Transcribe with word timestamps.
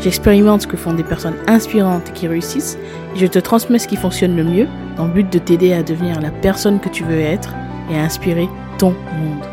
j'expérimente 0.00 0.62
ce 0.62 0.66
que 0.66 0.76
font 0.76 0.94
des 0.94 1.04
personnes 1.04 1.36
inspirantes 1.46 2.12
qui 2.12 2.28
réussissent 2.28 2.78
et 3.14 3.18
je 3.18 3.26
te 3.26 3.38
transmets 3.38 3.78
ce 3.78 3.88
qui 3.88 3.96
fonctionne 3.96 4.36
le 4.36 4.44
mieux 4.44 4.68
dans 4.96 5.06
le 5.06 5.12
but 5.12 5.32
de 5.32 5.38
t'aider 5.38 5.72
à 5.72 5.82
devenir 5.82 6.20
la 6.20 6.30
personne 6.30 6.80
que 6.80 6.88
tu 6.88 7.04
veux 7.04 7.20
être 7.20 7.54
et 7.90 7.96
à 7.96 8.02
inspirer 8.02 8.48
ton 8.78 8.90
monde. 8.90 9.44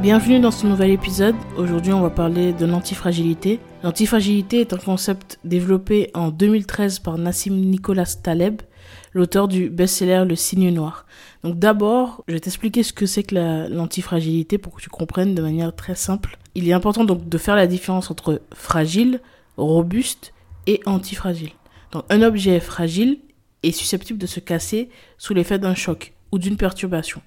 Bienvenue 0.00 0.38
dans 0.38 0.52
ce 0.52 0.64
nouvel 0.64 0.92
épisode. 0.92 1.34
Aujourd'hui, 1.56 1.92
on 1.92 2.00
va 2.00 2.10
parler 2.10 2.52
de 2.52 2.66
l'antifragilité. 2.66 3.58
L'antifragilité 3.82 4.60
est 4.60 4.72
un 4.72 4.76
concept 4.76 5.40
développé 5.42 6.12
en 6.14 6.30
2013 6.30 7.00
par 7.00 7.18
Nassim 7.18 7.54
Nicolas 7.54 8.16
Taleb, 8.22 8.62
l'auteur 9.12 9.48
du 9.48 9.70
best-seller 9.70 10.24
Le 10.26 10.36
Signe 10.36 10.70
Noir. 10.70 11.06
Donc 11.44 11.58
d'abord, 11.58 12.24
je 12.28 12.34
vais 12.34 12.40
t'expliquer 12.40 12.82
ce 12.82 12.92
que 12.92 13.06
c'est 13.06 13.22
que 13.22 13.68
l'antifragilité 13.68 14.58
pour 14.58 14.74
que 14.74 14.82
tu 14.82 14.90
comprennes 14.90 15.34
de 15.34 15.42
manière 15.42 15.74
très 15.74 15.94
simple. 15.94 16.38
Il 16.54 16.68
est 16.68 16.72
important 16.72 17.04
donc 17.04 17.28
de 17.28 17.38
faire 17.38 17.56
la 17.56 17.66
différence 17.66 18.10
entre 18.10 18.40
fragile, 18.54 19.20
robuste 19.56 20.32
et 20.66 20.80
antifragile. 20.86 21.52
Donc 21.92 22.04
un 22.10 22.22
objet 22.22 22.60
fragile 22.60 23.18
est 23.62 23.72
susceptible 23.72 24.18
de 24.18 24.26
se 24.26 24.40
casser 24.40 24.88
sous 25.16 25.34
l'effet 25.34 25.58
d'un 25.58 25.74
choc 25.74 26.12
ou 26.32 26.38
d'une 26.38 26.56
perturbation 26.56 27.22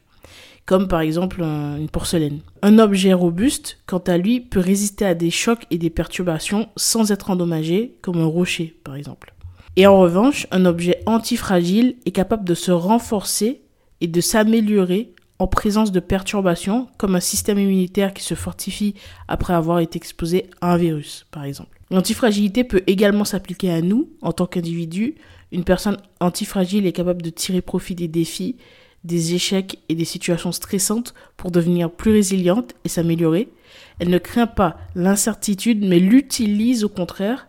comme 0.65 0.87
par 0.87 1.01
exemple 1.01 1.41
une 1.41 1.89
porcelaine. 1.89 2.39
Un 2.61 2.79
objet 2.79 3.13
robuste, 3.13 3.79
quant 3.87 3.97
à 3.99 4.17
lui, 4.17 4.39
peut 4.39 4.59
résister 4.59 5.05
à 5.05 5.15
des 5.15 5.31
chocs 5.31 5.65
et 5.69 5.77
des 5.77 5.89
perturbations 5.89 6.69
sans 6.77 7.11
être 7.11 7.29
endommagé, 7.29 7.95
comme 8.01 8.19
un 8.19 8.25
rocher 8.25 8.75
par 8.83 8.95
exemple. 8.95 9.33
Et 9.77 9.87
en 9.87 9.99
revanche, 9.99 10.47
un 10.51 10.65
objet 10.65 11.01
antifragile 11.05 11.95
est 12.05 12.11
capable 12.11 12.43
de 12.43 12.53
se 12.53 12.71
renforcer 12.71 13.61
et 14.01 14.07
de 14.07 14.21
s'améliorer 14.21 15.13
en 15.39 15.47
présence 15.47 15.91
de 15.91 15.99
perturbations, 15.99 16.87
comme 16.97 17.15
un 17.15 17.19
système 17.21 17.57
immunitaire 17.57 18.13
qui 18.13 18.23
se 18.23 18.35
fortifie 18.35 18.93
après 19.27 19.53
avoir 19.53 19.79
été 19.79 19.97
exposé 19.97 20.49
à 20.61 20.73
un 20.73 20.77
virus, 20.77 21.25
par 21.31 21.45
exemple. 21.45 21.79
L'antifragilité 21.89 22.63
peut 22.63 22.83
également 22.85 23.25
s'appliquer 23.25 23.71
à 23.71 23.81
nous, 23.81 24.09
en 24.21 24.33
tant 24.33 24.45
qu'individu. 24.45 25.15
Une 25.51 25.63
personne 25.63 25.97
antifragile 26.19 26.85
est 26.85 26.91
capable 26.91 27.21
de 27.21 27.29
tirer 27.29 27.61
profit 27.61 27.95
des 27.95 28.07
défis 28.07 28.57
des 29.03 29.33
échecs 29.33 29.79
et 29.89 29.95
des 29.95 30.05
situations 30.05 30.51
stressantes 30.51 31.13
pour 31.37 31.51
devenir 31.51 31.89
plus 31.89 32.11
résiliente 32.11 32.73
et 32.85 32.89
s'améliorer. 32.89 33.49
Elle 33.99 34.09
ne 34.09 34.17
craint 34.17 34.47
pas 34.47 34.77
l'incertitude, 34.95 35.83
mais 35.83 35.99
l'utilise 35.99 36.83
au 36.83 36.89
contraire 36.89 37.47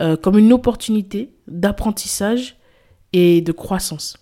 euh, 0.00 0.16
comme 0.16 0.38
une 0.38 0.52
opportunité 0.52 1.34
d'apprentissage 1.46 2.56
et 3.12 3.40
de 3.40 3.52
croissance. 3.52 4.16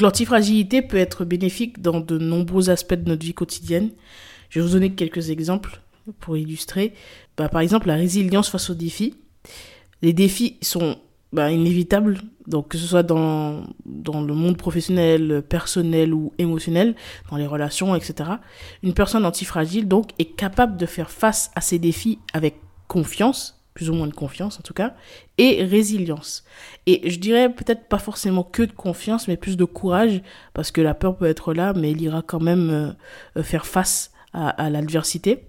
l'antifragilité 0.00 0.82
peut 0.82 0.96
être 0.96 1.24
bénéfique 1.24 1.80
dans 1.80 2.00
de 2.00 2.18
nombreux 2.18 2.70
aspects 2.70 2.94
de 2.94 3.08
notre 3.08 3.24
vie 3.24 3.34
quotidienne. 3.34 3.90
Je 4.50 4.60
vais 4.60 4.66
vous 4.66 4.72
donner 4.72 4.92
quelques 4.92 5.30
exemples 5.30 5.80
pour 6.20 6.36
illustrer. 6.36 6.94
Bah, 7.36 7.48
par 7.48 7.60
exemple, 7.60 7.88
la 7.88 7.94
résilience 7.94 8.48
face 8.48 8.70
aux 8.70 8.74
défis. 8.74 9.14
Les 10.02 10.12
défis 10.12 10.56
sont 10.62 10.96
bah, 11.32 11.50
inévitable, 11.50 12.18
donc 12.46 12.68
que 12.68 12.78
ce 12.78 12.86
soit 12.86 13.02
dans, 13.02 13.64
dans 13.84 14.22
le 14.22 14.34
monde 14.34 14.56
professionnel, 14.56 15.42
personnel 15.48 16.14
ou 16.14 16.32
émotionnel, 16.38 16.94
dans 17.30 17.36
les 17.36 17.46
relations, 17.46 17.94
etc. 17.94 18.30
Une 18.82 18.94
personne 18.94 19.26
antifragile, 19.26 19.88
donc, 19.88 20.10
est 20.18 20.36
capable 20.36 20.76
de 20.76 20.86
faire 20.86 21.10
face 21.10 21.50
à 21.54 21.60
ces 21.60 21.78
défis 21.78 22.18
avec 22.32 22.56
confiance, 22.88 23.55
plus 23.76 23.90
ou 23.90 23.94
moins 23.94 24.08
de 24.08 24.14
confiance 24.14 24.58
en 24.58 24.62
tout 24.62 24.74
cas, 24.74 24.94
et 25.38 25.62
résilience. 25.62 26.42
Et 26.86 27.08
je 27.08 27.20
dirais 27.20 27.48
peut-être 27.52 27.88
pas 27.88 27.98
forcément 27.98 28.42
que 28.42 28.62
de 28.62 28.72
confiance, 28.72 29.28
mais 29.28 29.36
plus 29.36 29.56
de 29.56 29.64
courage, 29.64 30.22
parce 30.54 30.72
que 30.72 30.80
la 30.80 30.94
peur 30.94 31.16
peut 31.16 31.26
être 31.26 31.54
là, 31.54 31.72
mais 31.76 31.92
elle 31.92 32.02
ira 32.02 32.22
quand 32.22 32.40
même 32.40 32.96
euh, 33.36 33.42
faire 33.44 33.66
face 33.66 34.10
à 34.32 34.68
l'adversité 34.68 35.46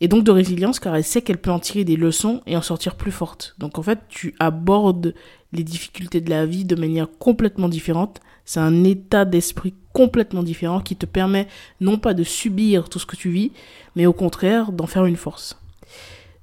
et 0.00 0.08
donc 0.08 0.24
de 0.24 0.30
résilience 0.30 0.78
car 0.78 0.94
elle 0.94 1.04
sait 1.04 1.22
qu'elle 1.22 1.38
peut 1.38 1.50
en 1.50 1.58
tirer 1.58 1.84
des 1.84 1.96
leçons 1.96 2.42
et 2.46 2.56
en 2.56 2.62
sortir 2.62 2.94
plus 2.96 3.12
forte. 3.12 3.54
Donc 3.58 3.78
en 3.78 3.82
fait, 3.82 4.00
tu 4.08 4.34
abordes 4.38 5.14
les 5.52 5.64
difficultés 5.64 6.20
de 6.20 6.30
la 6.30 6.46
vie 6.46 6.64
de 6.64 6.76
manière 6.76 7.08
complètement 7.18 7.68
différente. 7.68 8.20
C'est 8.44 8.60
un 8.60 8.84
état 8.84 9.24
d'esprit 9.24 9.74
complètement 9.92 10.42
différent 10.42 10.80
qui 10.80 10.96
te 10.96 11.06
permet 11.06 11.48
non 11.80 11.98
pas 11.98 12.14
de 12.14 12.24
subir 12.24 12.88
tout 12.88 12.98
ce 12.98 13.06
que 13.06 13.16
tu 13.16 13.30
vis, 13.30 13.52
mais 13.96 14.06
au 14.06 14.12
contraire 14.12 14.72
d'en 14.72 14.86
faire 14.86 15.06
une 15.06 15.16
force. 15.16 15.58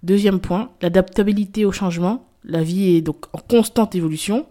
Deuxième 0.04 0.42
point, 0.42 0.72
l'adaptabilité 0.82 1.66
au 1.66 1.72
changement. 1.72 2.28
La 2.44 2.62
vie 2.62 2.96
est 2.96 3.02
donc 3.02 3.26
en 3.32 3.40
constante 3.40 3.96
évolution 3.96 4.46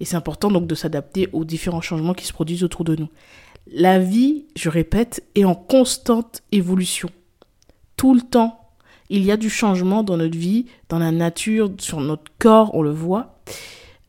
et 0.00 0.04
c'est 0.04 0.16
important 0.16 0.50
donc 0.50 0.66
de 0.66 0.74
s'adapter 0.74 1.28
aux 1.32 1.44
différents 1.44 1.80
changements 1.80 2.14
qui 2.14 2.26
se 2.26 2.32
produisent 2.32 2.62
autour 2.62 2.84
de 2.84 2.94
nous. 2.94 3.08
La 3.72 3.98
vie, 3.98 4.44
je 4.54 4.68
répète, 4.68 5.24
est 5.34 5.44
en 5.44 5.54
constante 5.54 6.42
évolution 6.52 7.08
tout 7.96 8.14
le 8.14 8.20
temps. 8.20 8.70
Il 9.10 9.24
y 9.24 9.32
a 9.32 9.38
du 9.38 9.50
changement 9.50 10.02
dans 10.02 10.18
notre 10.18 10.36
vie, 10.36 10.66
dans 10.88 10.98
la 10.98 11.10
nature, 11.10 11.70
sur 11.78 12.00
notre 12.00 12.30
corps, 12.38 12.74
on 12.74 12.82
le 12.82 12.90
voit, 12.90 13.40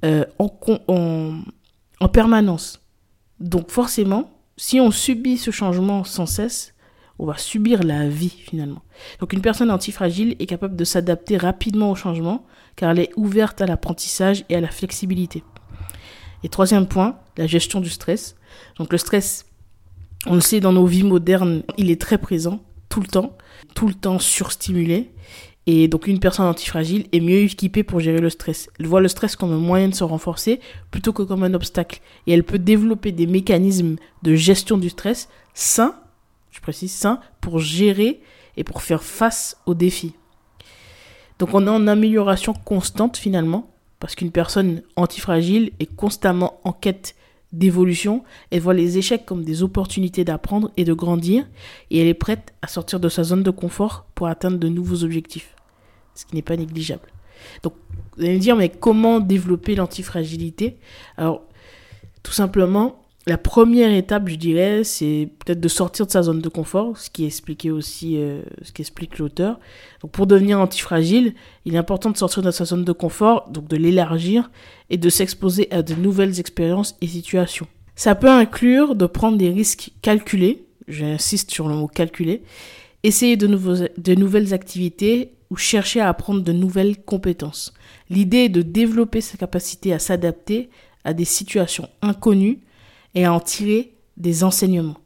euh, 0.04 0.26
en, 0.38 1.40
en 2.00 2.08
permanence. 2.10 2.82
Donc 3.40 3.72
forcément, 3.72 4.32
si 4.58 4.80
on 4.82 4.92
subit 4.92 5.38
ce 5.38 5.52
changement 5.52 6.04
sans 6.04 6.26
cesse, 6.26 6.74
on 7.20 7.26
va 7.26 7.38
subir 7.38 7.84
la 7.84 8.08
vie 8.08 8.30
finalement. 8.30 8.82
Donc 9.20 9.34
une 9.34 9.42
personne 9.42 9.70
antifragile 9.70 10.36
est 10.40 10.46
capable 10.46 10.76
de 10.76 10.86
s'adapter 10.86 11.38
rapidement 11.38 11.92
au 11.92 11.96
changement 11.96 12.46
car 12.76 12.92
elle 12.92 13.00
est 13.00 13.12
ouverte 13.18 13.62
à 13.62 13.66
l'apprentissage 13.66 14.46
et 14.50 14.56
à 14.56 14.62
la 14.62 14.70
flexibilité. 14.70 15.44
Et 16.44 16.50
troisième 16.50 16.88
point, 16.88 17.20
la 17.38 17.46
gestion 17.46 17.82
du 17.82 17.90
stress. 17.90 18.38
Donc 18.78 18.92
le 18.94 18.98
stress, 18.98 19.46
on 20.26 20.36
le 20.36 20.42
sait 20.42 20.62
dans 20.62 20.72
nos 20.72 20.86
vies 20.86 21.04
modernes, 21.04 21.64
il 21.78 21.92
est 21.92 22.00
très 22.00 22.18
présent 22.18 22.64
tout 22.88 23.02
le 23.02 23.08
temps, 23.08 23.38
tout 23.76 23.88
le 23.88 23.94
temps 23.94 24.18
surstimulée. 24.18 25.12
Et 25.68 25.88
donc 25.88 26.08
une 26.08 26.20
personne 26.20 26.48
antifragile 26.48 27.06
est 27.12 27.20
mieux 27.20 27.42
équipée 27.42 27.84
pour 27.84 28.00
gérer 28.00 28.22
le 28.22 28.30
stress. 28.30 28.70
Elle 28.80 28.88
voit 28.88 29.02
le 29.02 29.08
stress 29.08 29.36
comme 29.36 29.52
un 29.52 29.58
moyen 29.58 29.90
de 29.90 29.94
se 29.94 30.04
renforcer 30.04 30.60
plutôt 30.90 31.14
que 31.14 31.22
comme 31.22 31.44
un 31.44 31.54
obstacle. 31.54 32.02
Et 32.26 32.34
elle 32.34 32.44
peut 32.44 32.58
développer 32.58 33.12
des 33.12 33.28
mécanismes 33.28 33.98
de 34.24 34.36
gestion 34.36 34.78
du 34.78 34.90
stress 34.90 35.30
sains, 35.54 35.96
je 36.52 36.60
précise 36.62 36.92
sains, 36.92 37.20
pour 37.42 37.60
gérer 37.60 38.22
et 38.58 38.64
pour 38.64 38.82
faire 38.82 39.04
face 39.04 39.58
aux 39.66 39.74
défis. 39.74 40.14
Donc 41.38 41.54
on 41.54 41.66
est 41.66 41.70
en 41.70 41.88
amélioration 41.88 42.54
constante 42.54 43.18
finalement, 43.18 43.72
parce 44.00 44.16
qu'une 44.16 44.32
personne 44.32 44.82
antifragile 44.96 45.72
est 45.80 45.94
constamment 45.96 46.60
en 46.64 46.74
quête 46.74 47.16
d'évolution, 47.52 48.24
elle 48.52 48.62
voit 48.62 48.74
les 48.74 48.98
échecs 48.98 49.26
comme 49.26 49.44
des 49.44 49.64
opportunités 49.64 50.24
d'apprendre 50.24 50.72
et 50.78 50.84
de 50.84 50.94
grandir, 50.94 51.48
et 51.90 52.00
elle 52.00 52.08
est 52.08 52.14
prête 52.14 52.54
à 52.62 52.68
sortir 52.68 53.00
de 53.00 53.10
sa 53.10 53.24
zone 53.24 53.42
de 53.42 53.52
confort 53.52 54.06
pour 54.14 54.28
atteindre 54.28 54.58
de 54.58 54.68
nouveaux 54.68 55.04
objectifs, 55.04 55.56
ce 56.14 56.26
qui 56.26 56.36
n'est 56.36 56.44
pas 56.44 56.58
négligeable. 56.58 57.10
Donc, 57.64 57.74
vous 58.16 58.24
allez 58.24 58.36
me 58.36 58.40
dire, 58.40 58.56
mais 58.56 58.70
comment 58.70 59.20
développer 59.20 59.76
l'antifragilité? 59.76 60.78
Alors, 61.18 61.42
tout 62.22 62.34
simplement, 62.34 63.02
la 63.30 63.38
première 63.38 63.94
étape, 63.94 64.28
je 64.28 64.36
dirais, 64.38 64.84
c'est 64.84 65.30
peut-être 65.46 65.60
de 65.60 65.68
sortir 65.68 66.08
de 66.08 66.12
sa 66.12 66.24
zone 66.24 66.42
de 66.42 66.50
confort, 66.50 66.98
ce 66.98 67.12
qui 67.12 67.26
explique 67.26 67.68
aussi, 67.72 68.18
euh, 68.18 68.42
ce 68.64 68.72
qui 68.72 68.82
explique 68.82 69.20
l'auteur. 69.20 69.60
Pour 70.12 70.26
devenir 70.26 70.60
antifragile, 70.60 71.36
il 71.64 71.76
est 71.76 71.78
important 71.78 72.10
de 72.10 72.18
sortir 72.18 72.42
de 72.42 72.50
sa 72.50 72.66
zone 72.66 72.84
de 72.84 72.92
confort, 72.92 73.48
donc 73.52 73.68
de 73.68 73.78
l'élargir 73.78 74.50
et 74.90 74.98
de 74.98 75.10
s'exposer 75.10 75.68
à 75.70 75.84
de 75.84 75.94
nouvelles 75.94 76.40
expériences 76.40 76.98
et 77.02 77.08
situations. 77.08 77.68
Ça 77.96 78.16
peut 78.16 78.32
inclure 78.32 78.96
de 78.96 79.06
prendre 79.06 79.38
des 79.38 79.52
risques 79.52 79.92
calculés, 80.02 80.66
j'insiste 80.88 81.52
sur 81.52 81.68
le 81.68 81.76
mot 81.76 81.88
calculé, 81.88 82.42
essayer 83.04 83.38
de, 83.38 83.46
de 83.46 84.16
nouvelles 84.16 84.56
activités 84.56 85.34
ou 85.52 85.56
chercher 85.56 86.00
à 86.02 86.10
apprendre 86.10 86.42
de 86.42 86.52
nouvelles 86.52 86.98
compétences. 86.98 87.76
L'idée 88.10 88.46
est 88.46 88.50
de 88.50 88.64
développer 88.64 89.22
sa 89.22 89.38
capacité 89.38 89.94
à 89.94 90.00
s'adapter 90.00 90.72
à 91.04 91.14
des 91.14 91.26
situations 91.26 91.90
inconnues 92.02 92.60
et 93.16 93.26
à 93.26 93.34
en 93.34 93.40
tirer 93.40 93.94
des 94.18 94.44
enseignements. 94.44 94.98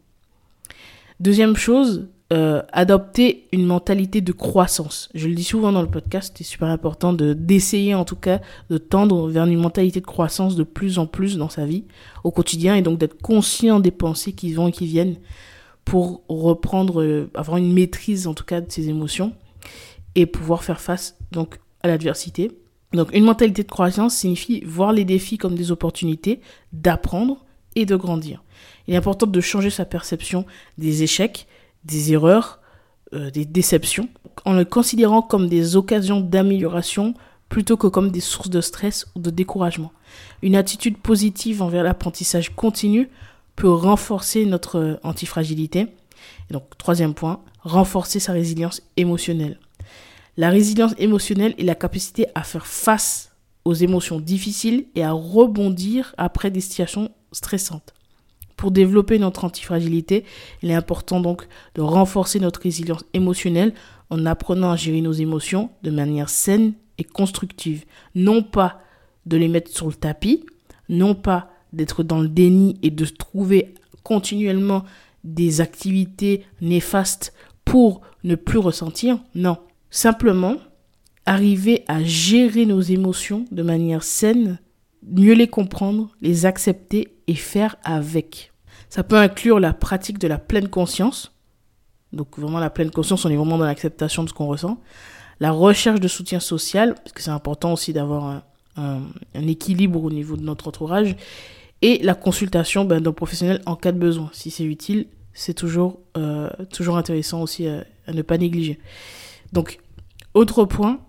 Deuxième 1.19 1.55
chose, 1.55 2.07
euh, 2.33 2.63
adopter 2.71 3.47
une 3.51 3.65
mentalité 3.65 4.19
de 4.19 4.31
croissance. 4.31 5.09
Je 5.13 5.27
le 5.27 5.35
dis 5.35 5.43
souvent 5.43 5.71
dans 5.71 5.83
le 5.83 5.87
podcast, 5.87 6.33
c'est 6.35 6.43
super 6.43 6.67
important 6.67 7.13
de 7.13 7.33
d'essayer 7.33 7.93
en 7.93 8.05
tout 8.05 8.15
cas 8.15 8.41
de 8.71 8.79
tendre 8.79 9.29
vers 9.29 9.45
une 9.45 9.59
mentalité 9.59 9.99
de 9.99 10.05
croissance 10.05 10.55
de 10.55 10.63
plus 10.63 10.97
en 10.97 11.05
plus 11.05 11.37
dans 11.37 11.49
sa 11.49 11.65
vie 11.65 11.83
au 12.23 12.31
quotidien 12.31 12.75
et 12.75 12.81
donc 12.81 12.97
d'être 12.97 13.21
conscient 13.21 13.79
des 13.79 13.91
pensées 13.91 14.33
qui 14.33 14.51
vont 14.53 14.69
et 14.69 14.71
qui 14.71 14.87
viennent 14.87 15.17
pour 15.85 16.23
reprendre, 16.27 17.03
euh, 17.03 17.29
avoir 17.35 17.57
une 17.57 17.71
maîtrise 17.71 18.25
en 18.25 18.33
tout 18.33 18.45
cas 18.45 18.61
de 18.61 18.71
ses 18.71 18.89
émotions 18.89 19.33
et 20.15 20.25
pouvoir 20.25 20.63
faire 20.63 20.81
face 20.81 21.17
donc 21.31 21.59
à 21.83 21.87
l'adversité. 21.87 22.51
Donc 22.93 23.13
une 23.13 23.25
mentalité 23.25 23.63
de 23.63 23.69
croissance 23.69 24.15
signifie 24.15 24.63
voir 24.65 24.91
les 24.91 25.05
défis 25.05 25.37
comme 25.37 25.55
des 25.55 25.71
opportunités 25.71 26.39
d'apprendre 26.71 27.45
et 27.75 27.85
de 27.85 27.95
grandir. 27.95 28.43
Il 28.87 28.93
est 28.93 28.97
important 28.97 29.27
de 29.27 29.41
changer 29.41 29.69
sa 29.69 29.85
perception 29.85 30.45
des 30.77 31.03
échecs, 31.03 31.47
des 31.85 32.13
erreurs, 32.13 32.59
euh, 33.13 33.29
des 33.29 33.45
déceptions, 33.45 34.09
en 34.45 34.53
les 34.53 34.65
considérant 34.65 35.21
comme 35.21 35.47
des 35.47 35.75
occasions 35.75 36.19
d'amélioration 36.19 37.13
plutôt 37.49 37.77
que 37.77 37.87
comme 37.87 38.09
des 38.09 38.19
sources 38.19 38.49
de 38.49 38.61
stress 38.61 39.05
ou 39.15 39.19
de 39.19 39.29
découragement. 39.29 39.91
Une 40.41 40.55
attitude 40.55 40.97
positive 40.97 41.61
envers 41.61 41.83
l'apprentissage 41.83 42.55
continu 42.55 43.09
peut 43.55 43.71
renforcer 43.71 44.45
notre 44.45 44.79
euh, 44.79 44.95
antifragilité. 45.03 45.87
Donc, 46.49 46.63
troisième 46.77 47.13
point, 47.13 47.41
renforcer 47.61 48.19
sa 48.19 48.33
résilience 48.33 48.81
émotionnelle. 48.97 49.59
La 50.35 50.49
résilience 50.49 50.95
émotionnelle 50.97 51.53
est 51.59 51.63
la 51.63 51.75
capacité 51.75 52.25
à 52.33 52.43
faire 52.43 52.65
face 52.65 53.33
aux 53.65 53.73
émotions 53.73 54.19
difficiles 54.19 54.85
et 54.95 55.03
à 55.03 55.11
rebondir 55.11 56.15
après 56.17 56.49
des 56.49 56.61
situations 56.61 57.11
stressantes. 57.33 57.93
Pour 58.57 58.71
développer 58.71 59.19
notre 59.19 59.45
antifragilité, 59.45 60.25
il 60.61 60.71
est 60.71 60.75
important 60.75 61.19
donc 61.19 61.47
de 61.75 61.81
renforcer 61.81 62.39
notre 62.39 62.61
résilience 62.61 63.03
émotionnelle 63.13 63.73
en 64.09 64.25
apprenant 64.25 64.71
à 64.71 64.75
gérer 64.75 65.01
nos 65.01 65.11
émotions 65.11 65.69
de 65.81 65.91
manière 65.91 66.29
saine 66.29 66.73
et 66.97 67.03
constructive. 67.03 67.85
Non 68.15 68.43
pas 68.43 68.79
de 69.25 69.37
les 69.37 69.47
mettre 69.47 69.71
sur 69.71 69.87
le 69.87 69.93
tapis, 69.93 70.45
non 70.87 71.15
pas 71.15 71.49
d'être 71.73 72.03
dans 72.03 72.21
le 72.21 72.27
déni 72.27 72.77
et 72.83 72.91
de 72.91 73.05
trouver 73.05 73.73
continuellement 74.03 74.83
des 75.23 75.61
activités 75.61 76.45
néfastes 76.61 77.33
pour 77.65 78.01
ne 78.23 78.35
plus 78.35 78.59
ressentir. 78.59 79.19
Non, 79.35 79.57
simplement 79.89 80.57
arriver 81.25 81.83
à 81.87 82.03
gérer 82.03 82.65
nos 82.65 82.81
émotions 82.81 83.45
de 83.51 83.63
manière 83.63 84.03
saine, 84.03 84.59
mieux 85.07 85.33
les 85.33 85.47
comprendre, 85.47 86.09
les 86.21 86.45
accepter 86.45 87.15
et 87.27 87.35
faire 87.35 87.75
avec. 87.83 88.51
Ça 88.89 89.03
peut 89.03 89.17
inclure 89.17 89.59
la 89.59 89.73
pratique 89.73 90.19
de 90.19 90.27
la 90.27 90.37
pleine 90.37 90.69
conscience. 90.69 91.31
Donc 92.11 92.37
vraiment 92.37 92.59
la 92.59 92.69
pleine 92.69 92.91
conscience, 92.91 93.25
on 93.25 93.29
est 93.29 93.35
vraiment 93.35 93.57
dans 93.57 93.65
l'acceptation 93.65 94.23
de 94.23 94.29
ce 94.29 94.33
qu'on 94.33 94.47
ressent. 94.47 94.79
La 95.39 95.51
recherche 95.51 95.99
de 95.99 96.07
soutien 96.07 96.39
social, 96.39 96.95
parce 96.95 97.11
que 97.11 97.21
c'est 97.21 97.31
important 97.31 97.73
aussi 97.73 97.91
d'avoir 97.91 98.43
un, 98.77 99.01
équilibre 99.33 100.03
au 100.03 100.11
niveau 100.11 100.37
de 100.37 100.43
notre 100.43 100.67
entourage. 100.67 101.15
Et 101.81 101.99
la 102.01 102.15
consultation 102.15 102.85
ben, 102.85 103.01
d'un 103.01 103.11
professionnel 103.11 103.61
en 103.65 103.75
cas 103.75 103.91
de 103.91 103.97
besoin. 103.97 104.29
Si 104.31 104.51
c'est 104.51 104.63
utile, 104.63 105.07
c'est 105.33 105.53
toujours, 105.53 105.99
euh, 106.15 106.49
toujours 106.71 106.95
intéressant 106.95 107.41
aussi 107.41 107.67
à, 107.67 107.83
à 108.07 108.13
ne 108.13 108.21
pas 108.21 108.37
négliger. 108.37 108.79
Donc, 109.51 109.79
autre 110.33 110.65
point, 110.65 110.99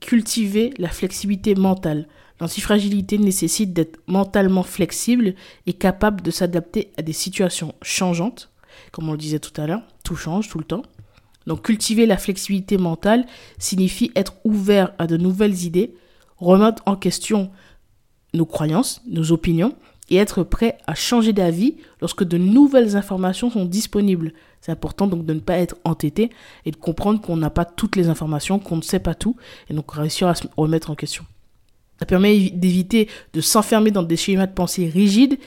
cultiver 0.00 0.72
la 0.78 0.88
flexibilité 0.88 1.54
mentale. 1.54 2.06
L'antifragilité 2.42 3.18
nécessite 3.18 3.72
d'être 3.72 4.00
mentalement 4.08 4.64
flexible 4.64 5.36
et 5.66 5.74
capable 5.74 6.22
de 6.22 6.32
s'adapter 6.32 6.90
à 6.98 7.02
des 7.02 7.12
situations 7.12 7.72
changeantes, 7.82 8.50
comme 8.90 9.08
on 9.08 9.12
le 9.12 9.18
disait 9.18 9.38
tout 9.38 9.58
à 9.60 9.68
l'heure, 9.68 9.82
tout 10.02 10.16
change 10.16 10.48
tout 10.48 10.58
le 10.58 10.64
temps. 10.64 10.82
Donc 11.46 11.62
cultiver 11.62 12.04
la 12.04 12.16
flexibilité 12.16 12.78
mentale 12.78 13.26
signifie 13.58 14.10
être 14.16 14.34
ouvert 14.42 14.92
à 14.98 15.06
de 15.06 15.16
nouvelles 15.16 15.62
idées, 15.62 15.94
remettre 16.36 16.82
en 16.84 16.96
question 16.96 17.52
nos 18.34 18.44
croyances, 18.44 19.02
nos 19.06 19.30
opinions, 19.30 19.76
et 20.10 20.16
être 20.16 20.42
prêt 20.42 20.78
à 20.88 20.96
changer 20.96 21.32
d'avis 21.32 21.76
lorsque 22.00 22.24
de 22.24 22.38
nouvelles 22.38 22.96
informations 22.96 23.50
sont 23.50 23.66
disponibles. 23.66 24.32
C'est 24.60 24.72
important 24.72 25.06
donc 25.06 25.24
de 25.24 25.32
ne 25.32 25.38
pas 25.38 25.58
être 25.58 25.76
entêté 25.84 26.30
et 26.64 26.72
de 26.72 26.76
comprendre 26.76 27.20
qu'on 27.20 27.36
n'a 27.36 27.50
pas 27.50 27.64
toutes 27.64 27.94
les 27.94 28.08
informations, 28.08 28.58
qu'on 28.58 28.78
ne 28.78 28.82
sait 28.82 28.98
pas 28.98 29.14
tout, 29.14 29.36
et 29.70 29.74
donc 29.74 29.92
réussir 29.92 30.26
à 30.26 30.34
se 30.34 30.48
remettre 30.56 30.90
en 30.90 30.96
question. 30.96 31.24
Ça 32.02 32.06
permet 32.06 32.50
d'éviter 32.50 33.08
de 33.32 33.40
s'enfermer 33.40 33.92
dans 33.92 34.02
des 34.02 34.16
schémas 34.16 34.48
de 34.48 34.52
pensée 34.52 34.88
rigides 34.88 35.38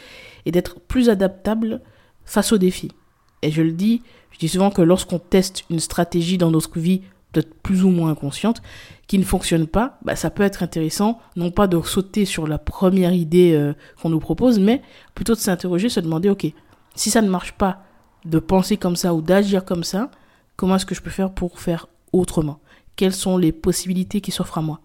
et 0.45 0.53
d'être 0.53 0.79
plus 0.79 1.09
adaptable 1.09 1.81
face 2.23 2.53
aux 2.53 2.57
défis. 2.57 2.93
Et 3.41 3.51
je 3.51 3.61
le 3.61 3.73
dis, 3.73 4.03
je 4.31 4.39
dis 4.39 4.47
souvent 4.47 4.71
que 4.71 4.81
lorsqu'on 4.81 5.19
teste 5.19 5.65
une 5.69 5.81
stratégie 5.81 6.37
dans 6.37 6.51
notre 6.51 6.79
vie, 6.79 7.01
peut-être 7.33 7.53
plus 7.55 7.83
ou 7.83 7.89
moins 7.89 8.11
inconsciente, 8.11 8.61
qui 9.07 9.19
ne 9.19 9.25
fonctionne 9.25 9.67
pas, 9.67 9.99
bah, 10.05 10.15
ça 10.15 10.29
peut 10.29 10.43
être 10.43 10.63
intéressant, 10.63 11.19
non 11.35 11.51
pas 11.51 11.67
de 11.67 11.81
sauter 11.81 12.23
sur 12.23 12.47
la 12.47 12.57
première 12.57 13.11
idée 13.11 13.51
euh, 13.53 13.73
qu'on 14.01 14.07
nous 14.07 14.21
propose, 14.21 14.57
mais 14.57 14.81
plutôt 15.13 15.33
de 15.33 15.39
s'interroger, 15.39 15.89
se 15.89 15.99
demander, 15.99 16.29
ok, 16.29 16.47
si 16.95 17.09
ça 17.11 17.21
ne 17.21 17.27
marche 17.27 17.51
pas 17.51 17.83
de 18.23 18.39
penser 18.39 18.77
comme 18.77 18.95
ça 18.95 19.13
ou 19.13 19.21
d'agir 19.21 19.65
comme 19.65 19.83
ça, 19.83 20.09
comment 20.55 20.77
est-ce 20.77 20.85
que 20.85 20.95
je 20.95 21.01
peux 21.01 21.09
faire 21.09 21.33
pour 21.33 21.59
faire 21.59 21.87
autrement? 22.13 22.61
Quelles 22.95 23.13
sont 23.13 23.37
les 23.37 23.51
possibilités 23.51 24.21
qui 24.21 24.31
s'offrent 24.31 24.59
à 24.59 24.61
moi? 24.61 24.79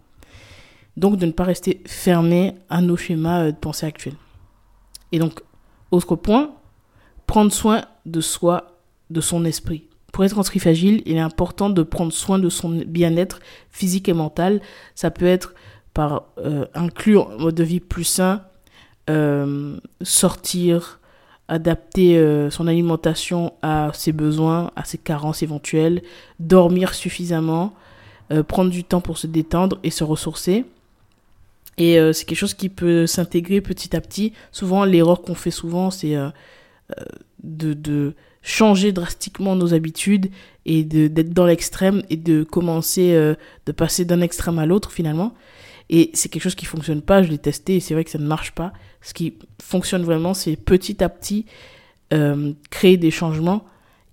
Donc 0.96 1.16
de 1.16 1.26
ne 1.26 1.32
pas 1.32 1.44
rester 1.44 1.80
fermé 1.86 2.54
à 2.68 2.80
nos 2.80 2.96
schémas 2.96 3.44
euh, 3.44 3.52
de 3.52 3.56
pensée 3.56 3.86
actuels. 3.86 4.16
Et 5.12 5.18
donc, 5.18 5.40
autre 5.90 6.16
point, 6.16 6.52
prendre 7.26 7.52
soin 7.52 7.82
de 8.06 8.20
soi, 8.20 8.78
de 9.10 9.20
son 9.20 9.44
esprit. 9.44 9.84
Pour 10.12 10.24
être 10.24 10.38
antifragile, 10.38 11.02
il 11.06 11.16
est 11.16 11.20
important 11.20 11.70
de 11.70 11.82
prendre 11.82 12.12
soin 12.12 12.38
de 12.38 12.48
son 12.48 12.70
bien-être 12.86 13.40
physique 13.70 14.08
et 14.08 14.12
mental. 14.12 14.60
Ça 14.94 15.10
peut 15.10 15.26
être 15.26 15.54
par 15.94 16.24
euh, 16.38 16.66
inclure 16.74 17.30
un 17.30 17.38
mode 17.38 17.54
de 17.54 17.64
vie 17.64 17.80
plus 17.80 18.04
sain, 18.04 18.42
euh, 19.08 19.76
sortir, 20.02 21.00
adapter 21.48 22.48
son 22.50 22.68
alimentation 22.68 23.54
à 23.60 23.90
ses 23.92 24.12
besoins, 24.12 24.70
à 24.76 24.84
ses 24.84 24.98
carences 24.98 25.42
éventuelles, 25.42 26.02
dormir 26.38 26.94
suffisamment, 26.94 27.74
prendre 28.46 28.70
du 28.70 28.84
temps 28.84 29.00
pour 29.00 29.18
se 29.18 29.26
détendre 29.26 29.80
et 29.82 29.90
se 29.90 30.04
ressourcer. 30.04 30.64
Et 31.78 31.98
c'est 32.12 32.26
quelque 32.26 32.38
chose 32.38 32.54
qui 32.54 32.68
peut 32.68 33.06
s'intégrer 33.06 33.60
petit 33.60 33.96
à 33.96 34.00
petit. 34.00 34.34
Souvent, 34.52 34.84
l'erreur 34.84 35.22
qu'on 35.22 35.34
fait 35.34 35.50
souvent, 35.50 35.90
c'est 35.90 36.14
de, 37.42 37.72
de 37.72 38.14
changer 38.42 38.92
drastiquement 38.92 39.54
nos 39.56 39.74
habitudes 39.74 40.30
et 40.64 40.84
d'être 40.84 41.32
dans 41.32 41.46
l'extrême 41.46 42.02
et 42.10 42.16
de 42.16 42.42
commencer 42.42 43.12
euh, 43.12 43.34
de 43.66 43.72
passer 43.72 44.04
d'un 44.04 44.20
extrême 44.20 44.58
à 44.58 44.66
l'autre 44.66 44.92
finalement. 44.92 45.34
Et 45.88 46.10
c'est 46.14 46.28
quelque 46.28 46.42
chose 46.42 46.54
qui 46.54 46.66
fonctionne 46.66 47.02
pas, 47.02 47.22
je 47.22 47.28
l'ai 47.28 47.38
testé 47.38 47.76
et 47.76 47.80
c'est 47.80 47.94
vrai 47.94 48.04
que 48.04 48.10
ça 48.10 48.18
ne 48.18 48.26
marche 48.26 48.52
pas. 48.52 48.72
Ce 49.02 49.12
qui 49.12 49.34
fonctionne 49.60 50.04
vraiment, 50.04 50.34
c'est 50.34 50.56
petit 50.56 51.02
à 51.02 51.08
petit 51.08 51.46
euh, 52.12 52.52
créer 52.70 52.96
des 52.96 53.10
changements. 53.10 53.64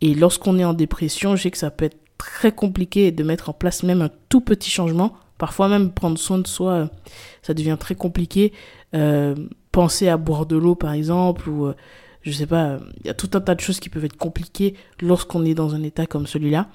Et 0.01 0.13
lorsqu'on 0.13 0.57
est 0.57 0.65
en 0.65 0.73
dépression, 0.73 1.35
je 1.35 1.43
sais 1.43 1.51
que 1.51 1.57
ça 1.57 1.71
peut 1.71 1.85
être 1.85 1.97
très 2.17 2.51
compliqué 2.51 3.11
de 3.11 3.23
mettre 3.23 3.49
en 3.49 3.53
place 3.53 3.83
même 3.83 4.01
un 4.01 4.09
tout 4.29 4.41
petit 4.41 4.71
changement. 4.71 5.15
Parfois 5.37 5.67
même 5.67 5.91
prendre 5.91 6.17
soin 6.17 6.39
de 6.39 6.47
soi, 6.47 6.71
euh, 6.71 6.87
ça 7.41 7.53
devient 7.53 7.77
très 7.79 7.95
compliqué. 7.95 8.53
Euh, 8.95 9.35
penser 9.71 10.07
à 10.07 10.17
boire 10.17 10.45
de 10.45 10.55
l'eau 10.55 10.75
par 10.75 10.93
exemple 10.93 11.49
ou 11.49 11.71
je 12.23 12.31
sais 12.31 12.47
pas, 12.47 12.79
il 13.01 13.07
y 13.07 13.09
a 13.09 13.13
tout 13.13 13.29
un 13.33 13.41
tas 13.41 13.55
de 13.55 13.59
choses 13.59 13.79
qui 13.79 13.89
peuvent 13.89 14.05
être 14.05 14.17
compliquées 14.17 14.75
lorsqu'on 15.01 15.45
est 15.45 15.53
dans 15.53 15.75
un 15.75 15.83
état 15.83 16.05
comme 16.05 16.27
celui-là. 16.27 16.67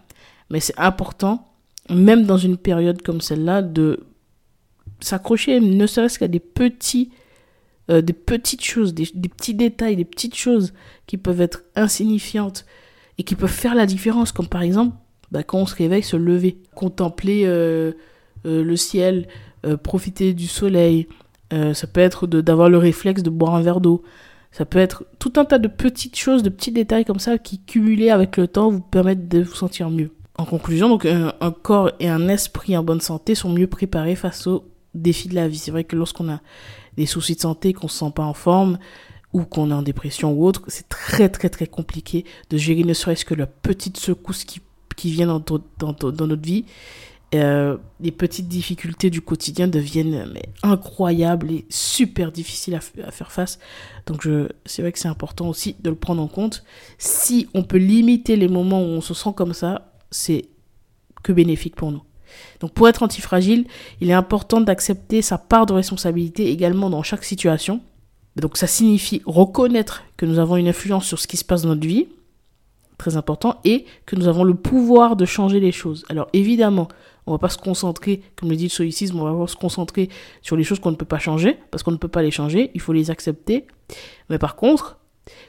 Mais 0.50 0.61
c'est 0.61 0.78
important, 0.78 1.52
même 1.90 2.25
dans 2.25 2.37
une 2.37 2.57
période 2.57 3.02
comme 3.02 3.21
celle-là, 3.21 3.62
de 3.62 4.07
s'accrocher, 5.00 5.61
ne 5.61 5.87
serait-ce 5.87 6.19
qu'à 6.19 6.28
des 6.28 6.40
petits, 6.40 7.11
euh, 7.90 8.02
des 8.02 8.12
petites 8.12 8.64
choses, 8.64 8.95
des, 8.95 9.07
petits 9.07 9.54
détails, 9.54 9.97
des 9.97 10.04
petites 10.04 10.37
choses 10.37 10.73
qui 11.07 11.16
peuvent 11.16 11.40
être 11.40 11.64
insignifiantes 11.75 12.64
et 13.19 13.25
qui 13.25 13.35
peuvent 13.35 13.50
faire 13.50 13.75
la 13.75 13.87
différence, 13.87 14.33
comme 14.33 14.49
par 14.49 14.62
exemple 14.62 14.97
bah, 15.31 15.42
quand 15.42 15.59
on 15.59 15.66
se 15.66 15.75
réveille, 15.75 16.02
se 16.02 16.16
lever, 16.16 16.59
contempler 16.75 17.45
euh, 17.45 17.50
euh, 17.50 17.92
le 18.45 18.77
ciel, 18.77 19.29
profiter 19.83 20.35
du 20.35 20.47
soleil. 20.47 21.09
ça 21.51 21.87
peut 21.87 22.01
être 22.01 22.27
d'avoir 22.27 22.69
le 22.69 22.79
réflexe 22.79 23.23
de 23.23 23.31
boire 23.31 23.55
un 23.55 23.63
verre 23.63 23.81
d'eau. 23.81 24.03
Ça 24.53 24.67
peut 24.67 24.79
être 24.79 25.05
tout 25.19 25.33
un 25.37 25.47
tas 25.47 25.59
de 25.59 25.69
petites 25.69 26.17
choses, 26.17 26.43
de 26.43 26.51
petits 26.51 26.73
détails 26.73 27.07
comme 27.07 27.19
ça 27.19 27.39
qui, 27.39 27.59
cumulés 27.59 28.11
avec 28.11 28.37
le 28.37 28.47
temps, 28.47 28.71
vous 28.71 28.81
permettent 28.81 29.29
de 29.29 29.43
vous 29.43 29.55
sentir 29.55 29.89
mieux. 29.89 30.11
En 30.37 30.45
conclusion, 30.45 30.89
donc 30.89 31.07
un, 31.07 31.51
corps 31.51 31.91
et 32.01 32.09
un 32.09 32.29
esprit 32.29 32.77
en 32.77 32.83
bonne 32.83 33.01
santé 33.01 33.35
sont 33.35 33.51
mieux 33.51 33.67
préparés 33.67 34.15
face 34.15 34.47
aux 34.47 34.65
défis 34.95 35.29
de 35.29 35.35
la 35.35 35.49
vie. 35.49 35.59
C'est 35.59 35.71
vrai 35.71 35.85
que 35.85 35.97
lorsqu'on 35.97 36.31
a 36.31 36.41
des 36.97 37.07
soucis 37.07 37.35
de 37.35 37.41
santé, 37.41 37.73
qu'on 37.73 37.89
se 37.89 37.99
sent 37.99 38.13
pas 38.15 38.25
en 38.25 38.35
forme, 38.35 38.79
ou 39.33 39.45
qu'on 39.45 39.71
est 39.71 39.75
en 39.75 39.83
dépression 39.83 40.33
ou 40.33 40.47
autre, 40.47 40.63
c'est 40.69 40.89
très 40.89 41.31
très 41.31 41.49
très 41.49 41.67
compliqué 41.67 42.27
de 42.51 42.59
gérer 42.59 42.85
ne 42.85 42.93
serait-ce 42.93 43.25
que 43.25 43.35
la 43.35 43.47
petite 43.47 43.97
secousse 43.97 44.45
qui, 44.45 44.61
qui 44.95 45.11
vient 45.11 45.27
dans, 45.27 45.43
dans, 45.79 45.93
dans 45.93 46.27
notre 46.27 46.43
vie 46.43 46.67
euh, 47.35 47.79
les 48.01 48.12
petites 48.12 48.49
difficultés 48.49 49.09
du 49.09 49.23
quotidien 49.23 49.67
deviennent 49.67 50.35
incroyables 50.62 51.51
et 51.51 51.65
super 51.71 52.31
difficiles 52.31 52.75
à, 52.75 52.81
faire 52.81 53.33
face. 53.33 53.59
Donc 54.07 54.29
c'est 54.67 54.83
vrai 54.83 54.93
que 54.93 54.99
c'est 54.99 55.09
important 55.09 55.49
aussi 55.49 55.77
de 55.81 55.91
le 55.91 55.97
prendre 55.97 56.23
en 56.23 56.29
compte. 56.29 56.62
Si 56.99 57.49
on 57.55 57.62
peut 57.62 57.79
limiter 57.79 58.37
les 58.37 58.49
moments 58.49 58.83
où 58.83 58.89
on 58.89 59.01
se 59.01 59.15
sent 59.15 59.31
comme 59.35 59.55
ça, 59.55 59.93
c'est 60.11 60.47
que 61.23 61.33
bénéfique 61.33 61.77
pour 61.77 61.91
nous. 61.91 62.03
Donc 62.61 62.73
pour 62.73 62.89
être 62.89 63.03
antifragile, 63.03 63.67
il 64.01 64.11
est 64.11 64.15
important 64.15 64.61
d'accepter 64.61 65.23
sa 65.23 65.39
part 65.39 65.67
de 65.67 65.73
responsabilité 65.73 66.51
également 66.51 66.91
dans 66.91 67.03
chaque 67.03 67.25
situation. 67.25 67.81
Donc 68.37 68.57
ça 68.57 68.67
signifie 68.67 69.23
reconnaître 69.27 70.05
que 70.17 70.27
nous 70.27 70.39
avons 70.39 70.57
une 70.57 70.69
influence 70.69 71.07
sur 71.07 71.19
ce 71.19 71.27
qui 71.27 71.37
se 71.37 71.45
passe 71.45 71.62
dans 71.62 71.71
notre 71.71 71.87
vie, 71.87 72.09
très 72.99 73.17
important, 73.17 73.61
et 73.65 73.85
que 74.07 74.17
nous 74.17 74.29
avons 74.29 74.45
le 74.45 74.55
pouvoir 74.55 75.17
de 75.17 75.25
changer 75.25 75.61
les 75.61 75.73
choses. 75.73 76.05
Alors 76.09 76.29
évidemment, 76.33 76.89
On 77.26 77.33
va 77.33 77.38
pas 77.38 77.49
se 77.49 77.59
concentrer, 77.59 78.23
comme 78.37 78.50
le 78.50 78.57
dit 78.57 78.64
le 78.64 78.69
stoïcisme, 78.69 79.21
on 79.21 79.25
va 79.25 79.38
pas 79.38 79.47
se 79.47 79.57
concentrer 79.57 80.09
sur 80.41 80.57
les 80.57 80.64
choses 80.64 80.81
qu'on 80.81 80.91
ne 80.91 80.97
peut 80.97 81.05
pas 81.05 81.19
changer, 81.19 81.59
parce 81.71 81.83
qu'on 81.83 81.93
ne 81.93 81.97
peut 81.97 82.09
pas 82.09 82.23
les 82.23 82.31
changer, 82.31 82.71
il 82.75 82.81
faut 82.81 82.93
les 82.93 83.11
accepter. 83.11 83.67
Mais 84.29 84.38
par 84.38 84.57
contre, 84.57 84.99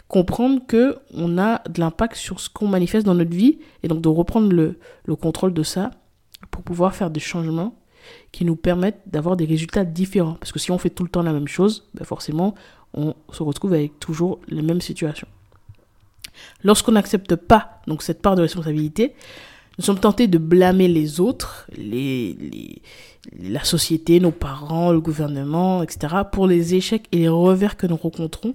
comprendre 0.08 0.62
que 0.68 0.98
on 1.13 1.38
a 1.38 1.62
de 1.68 1.80
l'impact 1.80 2.15
sur 2.15 2.39
ce 2.39 2.50
qu'on 2.50 2.68
manifeste 2.68 3.06
dans 3.06 3.15
notre 3.15 3.36
vie, 3.36 3.60
et 3.82 3.88
donc 3.88 4.01
de 4.01 4.10
reprendre 4.10 4.51
le, 4.51 4.77
le 5.06 5.15
contrôle 5.15 5.53
de 5.53 5.63
ça 5.63 5.92
pour 6.51 6.62
pouvoir 6.62 6.94
faire 6.94 7.10
des 7.10 7.20
changements 7.20 7.75
qui 8.32 8.46
nous 8.46 8.56
permettent 8.56 9.01
d'avoir 9.08 9.36
des 9.36 9.46
résultats 9.46 9.86
différents. 9.86 10.34
Parce 10.34 10.51
que 10.51 10.60
si 10.60 10.72
on 10.72 10.77
fait 10.77 10.89
tout 10.89 11.03
le 11.03 11.10
temps 11.10 11.24
la 11.24 11.34
même 11.34 11.48
chose, 11.48 11.89
ben 11.96 12.06
forcément, 12.06 12.53
on 12.94 13.15
se 13.32 13.42
retrouve 13.42 13.74
avec 13.74 14.00
toujours 14.00 14.39
les 14.48 14.62
mêmes 14.62 14.82
situations. 14.82 15.27
Lorsqu'on 16.63 16.94
n'accepte 16.94 17.36
pas 17.36 17.82
donc 17.88 18.03
cette 18.03 18.22
part 18.22 18.36
de 18.36 18.42
responsabilité, 18.42 19.13
nous 19.77 19.84
sommes 19.84 20.00
tentés 20.00 20.27
de 20.27 20.38
blâmer 20.38 20.88
les 20.88 21.20
autres, 21.20 21.68
la 23.39 23.63
société, 23.63 24.20
nos 24.20 24.32
parents, 24.32 24.92
le 24.92 25.01
gouvernement, 25.01 25.82
etc., 25.82 26.15
pour 26.32 26.48
les 26.48 26.75
échecs 26.75 27.08
et 27.12 27.18
les 27.18 27.30
revers 27.30 27.75
que 27.75 27.88
nous 27.88 27.96
rencontrons. 27.96 28.53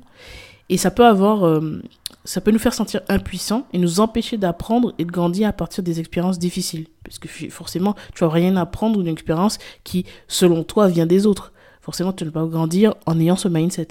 Et 0.68 0.76
ça 0.76 0.90
peut 0.90 1.06
avoir, 1.06 1.44
euh, 1.46 1.82
ça 2.24 2.40
peut 2.40 2.50
nous 2.50 2.58
faire 2.58 2.74
sentir 2.74 3.00
impuissants 3.08 3.66
et 3.72 3.78
nous 3.78 4.00
empêcher 4.00 4.36
d'apprendre 4.36 4.94
et 4.98 5.04
de 5.04 5.10
grandir 5.10 5.48
à 5.48 5.52
partir 5.52 5.82
des 5.82 5.98
expériences 5.98 6.38
difficiles. 6.38 6.86
Parce 7.02 7.18
que 7.18 7.28
forcément, 7.50 7.96
tu 8.14 8.22
vas 8.22 8.30
rien 8.30 8.54
apprendre 8.56 8.98
d'une 8.98 9.12
expérience 9.12 9.58
qui, 9.82 10.04
selon 10.28 10.62
toi, 10.62 10.88
vient 10.88 11.06
des 11.06 11.26
autres. 11.26 11.52
Forcément, 11.80 12.12
tu 12.12 12.24
ne 12.24 12.30
vas 12.30 12.42
pas 12.42 12.46
grandir 12.46 12.94
en 13.06 13.18
ayant 13.18 13.36
ce 13.36 13.48
mindset. 13.48 13.88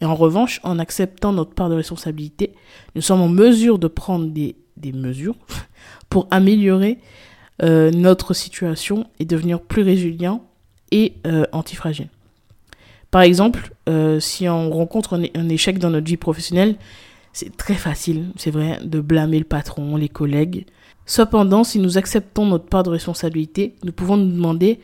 Et 0.00 0.04
en 0.04 0.14
revanche, 0.14 0.60
en 0.62 0.78
acceptant 0.78 1.32
notre 1.32 1.54
part 1.54 1.68
de 1.68 1.74
responsabilité, 1.74 2.54
nous 2.94 3.02
sommes 3.02 3.20
en 3.20 3.28
mesure 3.28 3.78
de 3.78 3.88
prendre 3.88 4.26
des, 4.26 4.56
des 4.76 4.92
mesures 4.92 5.36
pour 6.08 6.26
améliorer 6.30 6.98
euh, 7.62 7.90
notre 7.90 8.34
situation 8.34 9.06
et 9.18 9.24
devenir 9.24 9.60
plus 9.60 9.82
résilient 9.82 10.44
et 10.90 11.14
euh, 11.26 11.44
antifragile. 11.52 12.08
Par 13.10 13.22
exemple, 13.22 13.74
euh, 13.88 14.20
si 14.20 14.48
on 14.48 14.70
rencontre 14.70 15.20
un, 15.34 15.48
échec 15.48 15.78
dans 15.78 15.90
notre 15.90 16.06
vie 16.06 16.16
professionnelle, 16.16 16.76
c'est 17.32 17.56
très 17.56 17.74
facile, 17.74 18.30
c'est 18.36 18.50
vrai, 18.50 18.78
de 18.82 19.00
blâmer 19.00 19.38
le 19.38 19.44
patron, 19.44 19.96
les 19.96 20.08
collègues. 20.08 20.66
Cependant, 21.04 21.62
si 21.62 21.78
nous 21.78 21.98
acceptons 21.98 22.46
notre 22.46 22.66
part 22.66 22.82
de 22.82 22.90
responsabilité, 22.90 23.74
nous 23.84 23.92
pouvons 23.92 24.16
nous 24.16 24.32
demander 24.32 24.80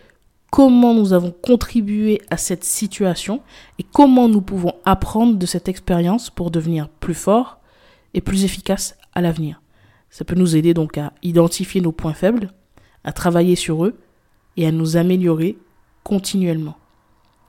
comment 0.50 0.94
nous 0.94 1.14
avons 1.14 1.30
contribué 1.30 2.20
à 2.30 2.36
cette 2.36 2.64
situation 2.64 3.42
et 3.78 3.82
comment 3.82 4.28
nous 4.28 4.42
pouvons 4.42 4.74
apprendre 4.84 5.36
de 5.36 5.46
cette 5.46 5.68
expérience 5.68 6.30
pour 6.30 6.50
devenir 6.50 6.88
plus 6.88 7.14
fort 7.14 7.58
et 8.14 8.20
plus 8.20 8.44
efficace 8.44 8.96
à 9.14 9.20
l'avenir. 9.20 9.60
Ça 10.10 10.24
peut 10.24 10.34
nous 10.34 10.56
aider 10.56 10.74
donc 10.74 10.98
à 10.98 11.12
identifier 11.22 11.80
nos 11.80 11.92
points 11.92 12.14
faibles, 12.14 12.52
à 13.04 13.12
travailler 13.12 13.56
sur 13.56 13.84
eux 13.84 13.98
et 14.56 14.66
à 14.66 14.72
nous 14.72 14.96
améliorer 14.96 15.58
continuellement. 16.02 16.76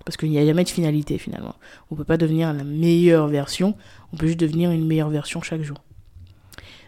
Parce 0.06 0.18
qu'il 0.18 0.30
n'y 0.30 0.40
a 0.40 0.46
jamais 0.46 0.64
de 0.64 0.70
finalité 0.70 1.18
finalement. 1.18 1.56
On 1.90 1.96
ne 1.96 1.98
peut 1.98 2.06
pas 2.06 2.18
devenir 2.18 2.54
la 2.54 2.64
meilleure 2.64 3.28
version, 3.28 3.76
on 4.14 4.18
peut 4.18 4.28
juste 4.28 4.40
devenir 4.40 4.72
une 4.72 4.86
meilleure 4.86 5.10
version 5.10 5.42
chaque 5.42 5.62
jour. 5.62 5.78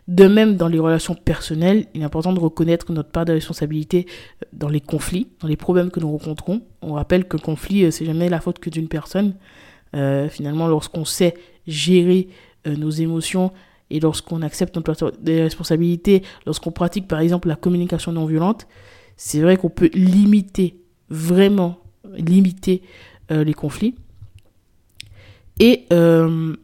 De 0.07 0.27
même, 0.27 0.57
dans 0.57 0.67
les 0.67 0.79
relations 0.79 1.13
personnelles, 1.13 1.85
il 1.93 2.01
est 2.01 2.03
important 2.03 2.33
de 2.33 2.39
reconnaître 2.39 2.91
notre 2.91 3.11
part 3.11 3.25
de 3.25 3.33
responsabilité 3.33 4.07
euh, 4.41 4.45
dans 4.51 4.67
les 4.67 4.81
conflits, 4.81 5.27
dans 5.39 5.47
les 5.47 5.55
problèmes 5.55 5.91
que 5.91 5.99
nous 5.99 6.11
rencontrons. 6.11 6.61
On 6.81 6.93
rappelle 6.93 7.25
que 7.25 7.37
le 7.37 7.41
conflit, 7.41 7.85
euh, 7.85 7.91
c'est 7.91 8.05
jamais 8.05 8.27
la 8.27 8.41
faute 8.41 8.59
que 8.59 8.69
d'une 8.69 8.87
personne. 8.87 9.35
Euh, 9.95 10.27
finalement, 10.27 10.67
lorsqu'on 10.67 11.05
sait 11.05 11.35
gérer 11.67 12.29
nos 12.65 12.91
émotions 12.91 13.51
et 13.91 13.99
lorsqu'on 13.99 14.41
accepte 14.41 14.75
notre 14.75 14.93
part 14.93 15.11
de 15.21 15.41
responsabilité, 15.41 16.23
lorsqu'on 16.45 16.71
pratique 16.71 17.07
par 17.07 17.19
exemple 17.19 17.47
la 17.47 17.55
communication 17.55 18.11
non 18.11 18.25
violente, 18.25 18.67
c'est 19.17 19.41
vrai 19.41 19.57
qu'on 19.57 19.69
peut 19.69 19.89
limiter, 19.93 20.77
vraiment 21.09 21.77
limiter 22.13 22.81
euh, 23.31 23.43
les 23.43 23.53
conflits. 23.53 23.95
Et 25.59 25.85
euh, 25.93 26.55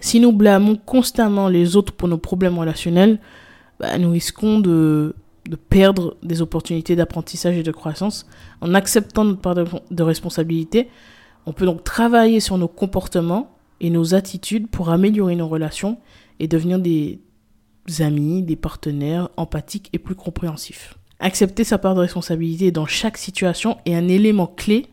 si 0.00 0.18
nous 0.18 0.32
blâmons 0.32 0.76
constamment 0.76 1.48
les 1.48 1.76
autres 1.76 1.92
pour 1.92 2.08
nos 2.08 2.18
problèmes 2.18 2.58
relationnels, 2.58 3.20
bah, 3.78 3.98
nous 3.98 4.10
risquons 4.10 4.60
de, 4.60 5.14
de, 5.48 5.56
perdre 5.56 6.16
des 6.22 6.40
opportunités 6.40 6.96
d'apprentissage 6.96 7.56
et 7.56 7.62
de 7.62 7.72
croissance. 7.72 8.26
En 8.60 8.74
acceptant 8.74 9.24
notre 9.24 9.40
part 9.40 9.54
de, 9.54 10.02
responsabilité, 10.02 10.88
on 11.46 11.52
peut 11.52 11.66
donc 11.66 11.84
travailler 11.84 12.40
sur 12.40 12.56
nos 12.56 12.68
comportements 12.68 13.59
et 13.80 13.90
nos 13.90 14.14
attitudes 14.14 14.68
pour 14.68 14.90
améliorer 14.90 15.36
nos 15.36 15.48
relations 15.48 15.98
et 16.38 16.48
devenir 16.48 16.78
des 16.78 17.20
amis, 17.98 18.42
des 18.42 18.56
partenaires 18.56 19.28
empathiques 19.36 19.88
et 19.92 19.98
plus 19.98 20.14
compréhensifs. 20.14 20.98
Accepter 21.18 21.64
sa 21.64 21.78
part 21.78 21.94
de 21.94 22.00
responsabilité 22.00 22.70
dans 22.70 22.86
chaque 22.86 23.18
situation 23.18 23.76
est 23.84 23.94
un 23.94 24.08
élément 24.08 24.46
clé 24.46 24.86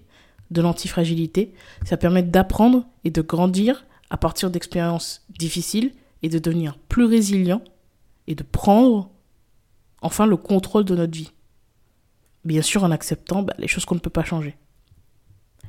de 0.51 0.61
l'antifragilité. 0.61 1.53
Ça 1.85 1.97
permet 1.97 2.23
d'apprendre 2.23 2.85
et 3.03 3.11
de 3.11 3.21
grandir 3.21 3.85
à 4.09 4.17
partir 4.17 4.49
d'expériences 4.49 5.25
difficiles 5.29 5.93
et 6.23 6.29
de 6.29 6.39
devenir 6.39 6.77
plus 6.89 7.05
résilient 7.05 7.61
et 8.27 8.35
de 8.35 8.43
prendre 8.43 9.09
enfin 10.01 10.25
le 10.25 10.37
contrôle 10.37 10.85
de 10.85 10.95
notre 10.95 11.17
vie. 11.17 11.31
Bien 12.45 12.61
sûr 12.61 12.83
en 12.83 12.91
acceptant 12.91 13.43
bah, 13.43 13.53
les 13.57 13.67
choses 13.67 13.85
qu'on 13.85 13.95
ne 13.95 13.99
peut 13.99 14.09
pas 14.09 14.23
changer. 14.23 14.55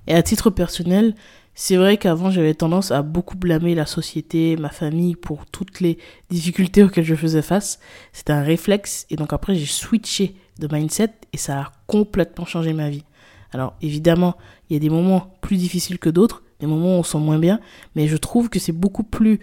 Et 0.08 0.14
à 0.14 0.22
titre 0.22 0.50
personnel, 0.50 1.14
c'est 1.54 1.76
vrai 1.76 1.98
qu'avant, 1.98 2.30
j'avais 2.30 2.54
tendance 2.54 2.90
à 2.92 3.02
beaucoup 3.02 3.36
blâmer 3.36 3.74
la 3.74 3.84
société, 3.84 4.56
ma 4.56 4.70
famille 4.70 5.14
pour 5.14 5.44
toutes 5.44 5.80
les 5.80 5.98
difficultés 6.30 6.82
auxquelles 6.82 7.04
je 7.04 7.14
faisais 7.14 7.42
face. 7.42 7.78
C'était 8.12 8.32
un 8.32 8.42
réflexe. 8.42 9.06
Et 9.10 9.16
donc 9.16 9.32
après, 9.32 9.54
j'ai 9.54 9.66
switché 9.66 10.34
de 10.58 10.66
mindset 10.72 11.12
et 11.32 11.36
ça 11.36 11.60
a 11.60 11.72
complètement 11.86 12.46
changé 12.46 12.72
ma 12.72 12.88
vie. 12.88 13.04
Alors 13.52 13.74
évidemment, 13.82 14.36
il 14.68 14.74
y 14.74 14.76
a 14.76 14.80
des 14.80 14.88
moments 14.88 15.36
plus 15.42 15.56
difficiles 15.56 15.98
que 15.98 16.08
d'autres, 16.08 16.42
des 16.60 16.66
moments 16.66 16.96
où 16.96 17.00
on 17.00 17.02
sent 17.02 17.18
moins 17.18 17.38
bien, 17.38 17.60
mais 17.94 18.08
je 18.08 18.16
trouve 18.16 18.48
que 18.48 18.58
c'est 18.58 18.72
beaucoup 18.72 19.04
plus 19.04 19.40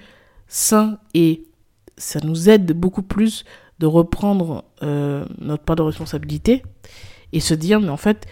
sain 0.48 0.98
et 1.14 1.44
ça 1.98 2.20
nous 2.24 2.50
aide 2.50 2.72
beaucoup 2.74 3.04
plus 3.04 3.46
de 3.80 3.86
reprendre 3.86 4.64
euh, 4.82 5.26
notre 5.38 5.64
part 5.64 5.76
de 5.76 5.84
responsabilité 5.84 6.64
et 7.34 7.40
se 7.40 7.54
dire, 7.54 7.80
mais 7.80 7.90
en 7.90 7.98
fait, 7.98 8.26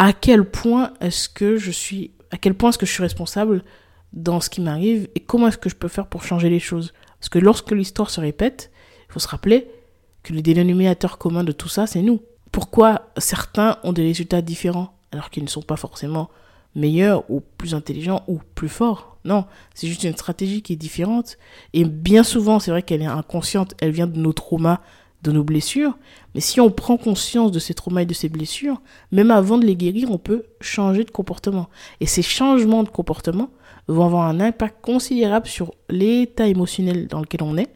à 0.00 0.14
quel 0.14 0.46
point 0.46 0.94
est-ce 1.02 1.28
que 1.28 1.58
je 1.58 1.70
suis 1.70 2.12
à 2.30 2.38
quel 2.38 2.54
point 2.54 2.70
est-ce 2.70 2.78
que 2.78 2.86
je 2.86 2.92
suis 2.92 3.02
responsable 3.02 3.62
dans 4.14 4.40
ce 4.40 4.48
qui 4.48 4.62
m'arrive 4.62 5.08
et 5.14 5.20
comment 5.20 5.48
est-ce 5.48 5.58
que 5.58 5.68
je 5.68 5.76
peux 5.76 5.88
faire 5.88 6.06
pour 6.06 6.24
changer 6.24 6.48
les 6.48 6.58
choses? 6.58 6.94
Parce 7.18 7.28
que 7.28 7.38
lorsque 7.38 7.70
l'histoire 7.72 8.08
se 8.08 8.20
répète, 8.20 8.70
il 9.08 9.12
faut 9.12 9.20
se 9.20 9.28
rappeler 9.28 9.68
que 10.22 10.32
le 10.32 10.40
dénominateur 10.40 11.18
commun 11.18 11.44
de 11.44 11.52
tout 11.52 11.68
ça, 11.68 11.86
c'est 11.86 12.00
nous. 12.00 12.22
Pourquoi 12.50 13.10
certains 13.18 13.76
ont 13.82 13.92
des 13.92 14.04
résultats 14.04 14.40
différents 14.40 14.96
alors 15.12 15.28
qu'ils 15.28 15.44
ne 15.44 15.48
sont 15.48 15.60
pas 15.60 15.76
forcément 15.76 16.30
meilleurs 16.74 17.30
ou 17.30 17.42
plus 17.58 17.74
intelligents 17.74 18.22
ou 18.26 18.40
plus 18.54 18.70
forts? 18.70 19.18
Non, 19.26 19.44
c'est 19.74 19.86
juste 19.86 20.04
une 20.04 20.14
stratégie 20.14 20.62
qui 20.62 20.72
est 20.72 20.76
différente. 20.76 21.36
Et 21.74 21.84
bien 21.84 22.22
souvent, 22.22 22.58
c'est 22.58 22.70
vrai 22.70 22.82
qu'elle 22.82 23.02
est 23.02 23.06
inconsciente, 23.06 23.74
elle 23.82 23.90
vient 23.90 24.06
de 24.06 24.18
nos 24.18 24.32
traumas, 24.32 24.80
de 25.22 25.32
nos 25.32 25.44
blessures. 25.44 25.96
Mais 26.34 26.40
si 26.40 26.60
on 26.60 26.70
prend 26.70 26.96
conscience 26.96 27.52
de 27.52 27.58
ces 27.58 27.74
traumas 27.74 28.02
et 28.02 28.06
de 28.06 28.14
ces 28.14 28.28
blessures, 28.28 28.80
même 29.12 29.30
avant 29.30 29.58
de 29.58 29.66
les 29.66 29.76
guérir, 29.76 30.10
on 30.10 30.18
peut 30.18 30.44
changer 30.60 31.04
de 31.04 31.10
comportement. 31.10 31.68
Et 32.00 32.06
ces 32.06 32.22
changements 32.22 32.82
de 32.82 32.88
comportement 32.88 33.50
vont 33.88 34.04
avoir 34.04 34.26
un 34.26 34.40
impact 34.40 34.80
considérable 34.82 35.46
sur 35.46 35.74
l'état 35.88 36.46
émotionnel 36.46 37.08
dans 37.08 37.20
lequel 37.20 37.42
on 37.42 37.56
est 37.56 37.70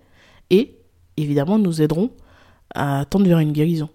et 0.51 0.77
évidemment 1.17 1.59
nous 1.59 1.83
aideront 1.83 2.11
à 2.75 3.05
tendre 3.05 3.27
vers 3.27 3.39
une 3.39 3.53
guérison. 3.53 3.89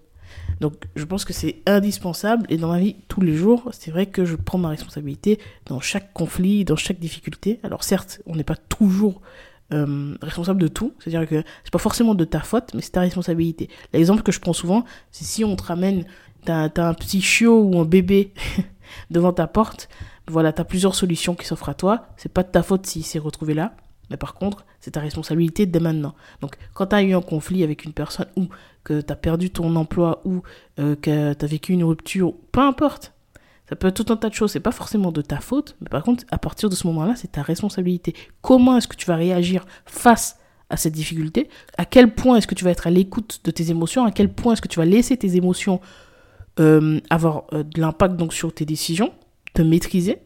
Donc 0.60 0.74
je 0.94 1.04
pense 1.04 1.24
que 1.24 1.32
c'est 1.32 1.62
indispensable 1.66 2.46
et 2.50 2.58
dans 2.58 2.68
ma 2.68 2.78
vie 2.78 2.96
tous 3.08 3.22
les 3.22 3.34
jours, 3.34 3.70
c'est 3.72 3.90
vrai 3.90 4.06
que 4.06 4.24
je 4.24 4.36
prends 4.36 4.58
ma 4.58 4.68
responsabilité 4.68 5.38
dans 5.66 5.80
chaque 5.80 6.12
conflit, 6.12 6.64
dans 6.64 6.76
chaque 6.76 6.98
difficulté. 6.98 7.60
Alors 7.62 7.82
certes, 7.82 8.20
on 8.26 8.36
n'est 8.36 8.44
pas 8.44 8.56
toujours 8.56 9.22
euh, 9.72 10.14
responsable 10.22 10.60
de 10.60 10.68
tout. 10.68 10.94
C'est-à-dire 10.98 11.28
que 11.28 11.42
c'est 11.64 11.72
pas 11.72 11.78
forcément 11.78 12.14
de 12.14 12.24
ta 12.24 12.40
faute, 12.40 12.72
mais 12.74 12.82
c'est 12.82 12.92
ta 12.92 13.00
responsabilité. 13.00 13.68
L'exemple 13.92 14.22
que 14.22 14.32
je 14.32 14.40
prends 14.40 14.52
souvent, 14.52 14.84
c'est 15.10 15.24
si 15.24 15.44
on 15.44 15.56
te 15.56 15.62
ramène, 15.62 16.04
t'as 16.44 16.68
as 16.76 16.88
un 16.88 16.94
petit 16.94 17.20
chiot 17.20 17.62
ou 17.62 17.78
un 17.78 17.84
bébé 17.84 18.32
devant 19.10 19.32
ta 19.32 19.46
porte, 19.46 19.88
voilà, 20.28 20.52
t'as 20.52 20.64
plusieurs 20.64 20.94
solutions 20.94 21.34
qui 21.34 21.46
s'offrent 21.46 21.68
à 21.68 21.74
toi. 21.74 22.06
C'est 22.16 22.32
pas 22.32 22.42
de 22.42 22.50
ta 22.50 22.62
faute 22.62 22.86
s'il 22.86 23.04
s'est 23.04 23.18
retrouvé 23.18 23.54
là, 23.54 23.74
mais 24.10 24.16
par 24.16 24.34
contre, 24.34 24.64
c'est 24.80 24.92
ta 24.92 25.00
responsabilité 25.00 25.66
dès 25.66 25.80
maintenant. 25.80 26.14
Donc, 26.40 26.56
quand 26.74 26.86
tu 26.86 26.96
as 26.96 27.02
eu 27.02 27.14
un 27.14 27.22
conflit 27.22 27.62
avec 27.62 27.84
une 27.84 27.92
personne 27.92 28.28
ou 28.36 28.48
que 28.84 29.00
tu 29.00 29.12
as 29.12 29.16
perdu 29.16 29.50
ton 29.50 29.76
emploi 29.76 30.22
ou 30.24 30.42
euh, 30.78 30.96
que 30.96 31.34
tu 31.34 31.44
as 31.44 31.48
vécu 31.48 31.72
une 31.72 31.84
rupture, 31.84 32.34
peu 32.52 32.60
importe, 32.60 33.12
ça 33.70 33.76
peut 33.76 33.86
être 33.86 34.04
tout 34.04 34.12
un 34.12 34.16
tas 34.16 34.28
de 34.28 34.34
choses. 34.34 34.50
C'est 34.50 34.58
pas 34.58 34.72
forcément 34.72 35.12
de 35.12 35.22
ta 35.22 35.38
faute, 35.38 35.76
mais 35.80 35.88
par 35.88 36.02
contre, 36.02 36.24
à 36.32 36.38
partir 36.38 36.68
de 36.68 36.74
ce 36.74 36.88
moment-là, 36.88 37.14
c'est 37.14 37.32
ta 37.32 37.42
responsabilité. 37.42 38.14
Comment 38.42 38.76
est-ce 38.76 38.88
que 38.88 38.96
tu 38.96 39.06
vas 39.06 39.14
réagir 39.14 39.64
face 39.86 40.38
à 40.70 40.76
cette 40.76 40.92
difficulté? 40.92 41.48
À 41.78 41.84
quel 41.84 42.12
point 42.12 42.36
est-ce 42.36 42.48
que 42.48 42.56
tu 42.56 42.64
vas 42.64 42.72
être 42.72 42.88
à 42.88 42.90
l'écoute 42.90 43.40
de 43.44 43.52
tes 43.52 43.70
émotions? 43.70 44.04
À 44.04 44.10
quel 44.10 44.32
point 44.32 44.54
est-ce 44.54 44.60
que 44.60 44.66
tu 44.66 44.80
vas 44.80 44.84
laisser 44.84 45.16
tes 45.16 45.36
émotions 45.36 45.80
euh, 46.58 46.98
avoir 47.10 47.44
euh, 47.52 47.62
de 47.62 47.80
l'impact 47.80 48.16
donc 48.16 48.34
sur 48.34 48.52
tes 48.52 48.64
décisions, 48.64 49.12
te 49.54 49.62
maîtriser? 49.62 50.18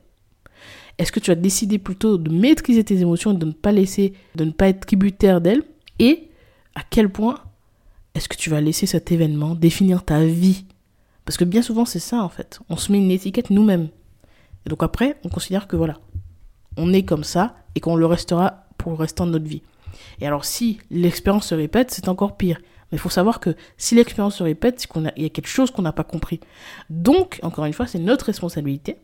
Est-ce 0.97 1.13
que 1.13 1.21
tu 1.21 1.31
vas 1.31 1.35
décider 1.35 1.79
plutôt 1.79 2.17
de 2.17 2.31
maîtriser 2.33 2.83
tes 2.83 2.99
émotions 3.03 3.33
et 3.33 3.37
de 3.37 3.45
ne 3.45 3.53
pas 3.53 3.73
laisser, 3.73 4.15
de 4.37 4.45
ne 4.45 4.53
pas 4.53 4.69
être 4.69 4.87
tributaire 4.87 5.43
d'elles? 5.43 5.65
Et 5.99 6.31
à 6.75 6.81
quel 6.89 7.11
point 7.11 7.41
est-ce 8.15 8.27
que 8.27 8.39
tu 8.39 8.49
vas 8.49 8.63
laisser 8.63 8.87
cet 8.87 9.13
événement 9.13 9.55
définir 9.55 10.03
ta 10.03 10.25
vie? 10.25 10.65
Parce 11.25 11.37
que 11.37 11.45
bien 11.45 11.63
souvent, 11.63 11.85
c'est 11.85 11.99
ça, 11.99 12.23
en 12.23 12.29
fait. 12.29 12.61
On 12.69 12.77
se 12.77 12.93
met 12.93 12.99
une 12.99 13.11
étiquette 13.11 13.51
nous-mêmes. 13.51 13.89
Et 14.67 14.71
donc 14.71 14.83
après, 14.83 15.19
on 15.25 15.29
considère 15.29 15.67
que 15.67 15.77
voilà, 15.77 15.99
on 16.77 16.93
est 16.93 17.05
comme 17.05 17.25
ça 17.25 17.57
et 17.75 17.81
qu'on 17.81 17.97
le 17.97 18.07
restera 18.07 18.65
pour 18.79 18.93
le 18.93 18.99
restant 18.99 19.27
de 19.27 19.33
notre 19.33 19.47
vie. 19.47 19.63
Et 20.21 20.27
alors, 20.27 20.45
si 20.45 20.79
l'expérience 20.91 21.47
se 21.47 21.55
répète, 21.55 21.91
c'est 21.91 22.09
encore 22.09 22.37
pire. 22.37 22.59
Mais 22.91 22.97
il 22.97 22.99
faut 22.99 23.09
savoir 23.09 23.41
que 23.41 23.57
si 23.77 23.95
l'expérience 23.95 24.37
se 24.37 24.43
répète, 24.43 24.81
c'est 24.81 24.91
qu'il 24.91 25.13
y 25.17 25.25
a 25.25 25.29
quelque 25.29 25.49
chose 25.49 25.71
qu'on 25.71 25.83
n'a 25.83 25.93
pas 25.93 26.05
compris. 26.05 26.41
Donc, 26.91 27.41
encore 27.43 27.65
une 27.65 27.73
fois, 27.73 27.87
c'est 27.87 27.99
notre 27.99 28.27
responsabilité 28.27 28.99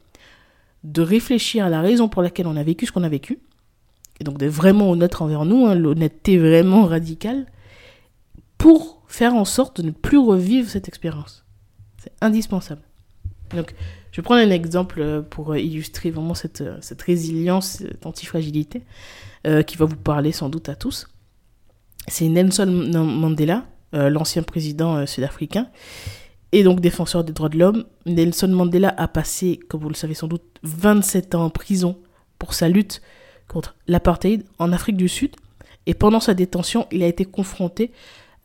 de 0.85 1.03
réfléchir 1.03 1.65
à 1.65 1.69
la 1.69 1.81
raison 1.81 2.09
pour 2.09 2.23
laquelle 2.23 2.47
on 2.47 2.57
a 2.57 2.63
vécu 2.63 2.87
ce 2.87 2.93
qu'on 2.93 3.03
a 3.03 3.09
vécu. 3.09 3.39
Et 4.19 4.25
donc 4.25 4.39
d'être 4.39 4.53
vraiment 4.53 4.91
honnête 4.91 5.21
envers 5.21 5.45
nous, 5.45 5.67
hein, 5.67 5.75
l'honnêteté 5.75 6.39
vraiment 6.39 6.85
radicale, 6.85 7.47
pour 8.59 9.03
faire 9.07 9.35
en 9.35 9.47
sorte 9.47 9.81
de 9.81 9.87
ne 9.87 9.91
plus 9.93 10.19
revivre 10.19 10.69
cette 10.69 10.89
expérience. 10.89 11.40
C'est 12.01 12.13
indispensable. 12.21 12.83
Donc, 13.55 13.75
je 14.13 14.21
vais 14.21 14.25
prendre 14.25 14.41
un 14.41 14.51
exemple 14.51 15.01
euh, 15.01 15.23
pour 15.23 15.57
illustrer 15.57 16.11
vraiment 16.11 16.35
cette, 16.35 16.63
euh, 16.63 16.79
cette 16.81 17.03
résilience, 17.03 17.79
cette 17.79 18.07
antifragilité, 18.07 18.83
euh, 19.47 19.63
qui 19.63 19.77
va 19.77 19.85
vous 19.85 19.97
parler 19.97 20.33
sans 20.33 20.49
doute 20.49 20.69
à 20.69 20.75
tous. 20.75 21.09
C'est 22.09 22.29
Nelson 22.29 22.67
Mandela, 22.67 23.67
l'ancien 23.93 24.43
président 24.43 25.07
sud-africain, 25.07 25.69
et 26.51 26.65
donc 26.65 26.81
défenseur 26.81 27.23
des 27.25 27.33
droits 27.33 27.51
de 27.51 27.59
l'homme. 27.59 27.85
Nelson 28.07 28.49
Mandela 28.49 28.93
a 28.97 29.07
passé, 29.07 29.61
comme 29.69 29.81
vous 29.83 29.91
le 29.91 29.95
savez 29.95 30.15
sans 30.15 30.27
doute, 30.27 30.43
27 30.63 31.35
ans 31.35 31.45
en 31.45 31.51
prison 31.51 31.99
pour 32.39 32.55
sa 32.55 32.69
lutte 32.69 33.03
contre 33.49 33.77
l'apartheid 33.87 34.45
en 34.59 34.73
Afrique 34.73 34.97
du 34.97 35.09
Sud. 35.09 35.37
Et 35.87 35.95
pendant 35.95 36.21
sa 36.21 36.35
détention, 36.35 36.89
il 36.91 37.03
a 37.03 37.07
été 37.07 37.25
confronté 37.25 37.93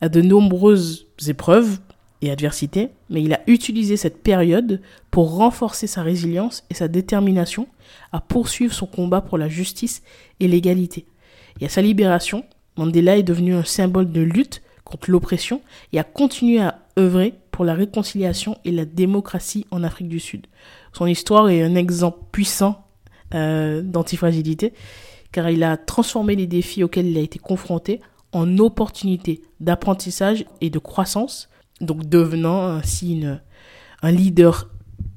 à 0.00 0.08
de 0.08 0.20
nombreuses 0.20 1.06
épreuves 1.26 1.78
et 2.22 2.30
adversités, 2.30 2.90
mais 3.10 3.22
il 3.22 3.32
a 3.32 3.40
utilisé 3.46 3.96
cette 3.96 4.22
période 4.22 4.80
pour 5.10 5.36
renforcer 5.36 5.86
sa 5.86 6.02
résilience 6.02 6.64
et 6.70 6.74
sa 6.74 6.88
détermination 6.88 7.68
à 8.12 8.20
poursuivre 8.20 8.72
son 8.72 8.86
combat 8.86 9.20
pour 9.20 9.38
la 9.38 9.48
justice 9.48 10.02
et 10.40 10.48
l'égalité. 10.48 11.06
Et 11.60 11.66
à 11.66 11.68
sa 11.68 11.82
libération, 11.82 12.44
Mandela 12.76 13.16
est 13.16 13.22
devenu 13.22 13.54
un 13.54 13.64
symbole 13.64 14.10
de 14.10 14.20
lutte 14.20 14.62
contre 14.84 15.10
l'oppression 15.10 15.60
et 15.92 15.98
a 15.98 16.04
continué 16.04 16.60
à 16.60 16.80
œuvrer 16.98 17.34
pour 17.50 17.64
la 17.64 17.74
réconciliation 17.74 18.58
et 18.64 18.70
la 18.70 18.84
démocratie 18.84 19.66
en 19.70 19.82
Afrique 19.82 20.08
du 20.08 20.20
Sud. 20.20 20.46
Son 20.92 21.06
histoire 21.06 21.48
est 21.48 21.62
un 21.62 21.74
exemple 21.74 22.18
puissant 22.32 22.84
euh, 23.34 23.82
d'antifragilité, 23.82 24.72
car 25.32 25.50
il 25.50 25.62
a 25.62 25.76
transformé 25.76 26.36
les 26.36 26.46
défis 26.46 26.84
auxquels 26.84 27.06
il 27.06 27.18
a 27.18 27.22
été 27.22 27.38
confronté 27.38 28.00
en 28.32 28.58
opportunités 28.58 29.42
d'apprentissage 29.60 30.44
et 30.60 30.70
de 30.70 30.78
croissance, 30.78 31.48
donc 31.80 32.08
devenant 32.08 32.66
ainsi 32.66 33.24
un 34.02 34.10
leader 34.10 34.70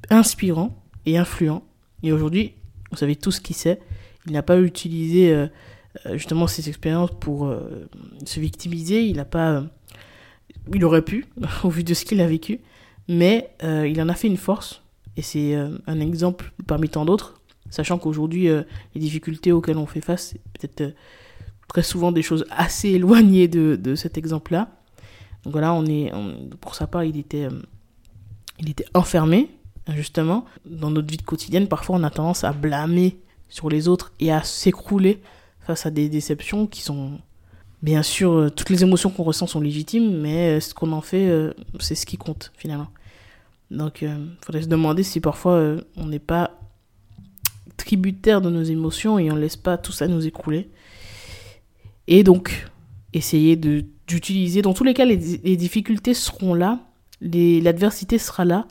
inspirant 0.10 0.84
et 1.06 1.18
influent. 1.18 1.64
Et 2.04 2.12
aujourd'hui, 2.12 2.54
vous 2.92 2.98
savez 2.98 3.16
tout 3.16 3.32
ce 3.32 3.42
qu'il 3.42 3.56
sait. 3.56 3.80
Il 4.26 4.34
n'a 4.34 4.44
pas 4.44 4.60
utilisé 4.60 5.32
euh, 5.32 5.48
euh, 6.06 6.14
justement 6.14 6.48
ses 6.48 6.70
expériences 6.70 7.12
pour 7.20 7.54
se 8.26 8.40
victimiser. 8.40 9.06
Il 9.06 9.18
n'a 9.18 9.26
pas, 9.26 9.64
il 10.74 10.84
aurait 10.86 11.04
pu, 11.04 11.26
au 11.64 11.70
vu 11.70 11.84
de 11.84 11.94
ce 11.94 12.06
qu'il 12.06 12.22
a 12.22 12.28
vécu, 12.28 12.60
mais 13.08 13.52
il 13.62 14.02
en 14.02 14.10
a 14.10 14.14
fait 14.14 14.28
une 14.28 14.38
force. 14.38 14.84
Et 15.18 15.22
c'est 15.22 15.54
un 15.54 16.00
exemple 16.00 16.54
parmi 16.66 16.88
tant 16.88 17.04
d'autres 17.04 17.40
Sachant 17.70 18.00
qu'aujourd'hui, 18.00 18.50
euh, 18.50 18.64
les 18.96 19.02
difficultés 19.02 19.52
auxquelles 19.52 19.78
on 19.78 19.86
fait 19.86 20.02
face, 20.02 20.30
c'est 20.32 20.42
peut-être 20.54 20.82
euh, 20.82 20.96
très 21.68 21.84
souvent 21.84 22.12
des 22.12 22.22
choses 22.22 22.46
assez 22.50 22.90
éloignées 22.94 23.48
de, 23.48 23.76
de 23.76 23.96
cet 23.96 24.18
exemple-là. 24.18 24.70
Donc 25.44 25.54
voilà, 25.54 25.74
on 25.74 25.86
est, 25.86 26.12
pour 26.60 26.76
sa 26.76 26.88
part, 26.88 27.04
il 27.04 27.18
était, 27.18 27.46
euh, 27.46 27.62
il 28.60 28.70
était 28.70 28.86
enfermé, 28.94 29.50
justement. 29.94 30.46
Dans 30.66 30.92
notre 30.92 31.10
vie 31.10 31.18
quotidienne, 31.18 31.68
parfois, 31.68 31.96
on 31.96 32.04
a 32.04 32.10
tendance 32.10 32.44
à 32.44 32.52
blâmer 32.52 33.20
sur 33.48 33.70
les 33.70 33.88
autres 33.88 34.12
et 34.20 34.32
à 34.32 34.44
s'écrouler 34.44 35.22
face 35.62 35.86
à 35.86 35.92
des 35.92 36.10
déceptions 36.10 36.68
qui 36.68 36.82
sont... 36.82 37.20
Bien 37.82 38.04
sûr, 38.04 38.52
toutes 38.54 38.70
les 38.70 38.84
émotions 38.84 39.10
qu'on 39.10 39.24
ressent 39.24 39.48
sont 39.48 39.62
légitimes, 39.62 40.20
mais 40.20 40.60
ce 40.60 40.74
qu'on 40.74 40.92
en 40.92 41.00
fait, 41.00 41.54
c'est 41.80 41.96
ce 41.96 42.06
qui 42.06 42.18
compte, 42.18 42.52
finalement. 42.58 42.90
Donc, 43.72 44.02
il 44.02 44.36
faudrait 44.42 44.64
se 44.64 44.68
demander 44.68 45.02
si 45.02 45.22
parfois 45.22 45.78
on 45.96 46.06
n'est 46.06 46.20
pas 46.20 46.60
tributaire 47.78 48.42
de 48.42 48.50
nos 48.50 48.64
émotions 48.64 49.18
et 49.18 49.32
on 49.32 49.36
ne 49.36 49.40
laisse 49.40 49.56
pas 49.56 49.78
tout 49.78 49.94
ça 49.94 50.10
nous 50.10 50.28
écrouler. 50.28 50.70
Et 52.08 52.24
donc, 52.24 52.68
essayer 53.14 53.56
d'utiliser, 54.10 54.62
dans 54.62 54.74
tous 54.74 54.84
les 54.84 54.94
cas, 54.94 55.06
les, 55.06 55.18
difficultés 55.18 56.14
seront 56.14 56.56
là, 56.56 56.80
l'adversité 57.22 58.18
sera 58.18 58.44
là, 58.44 58.68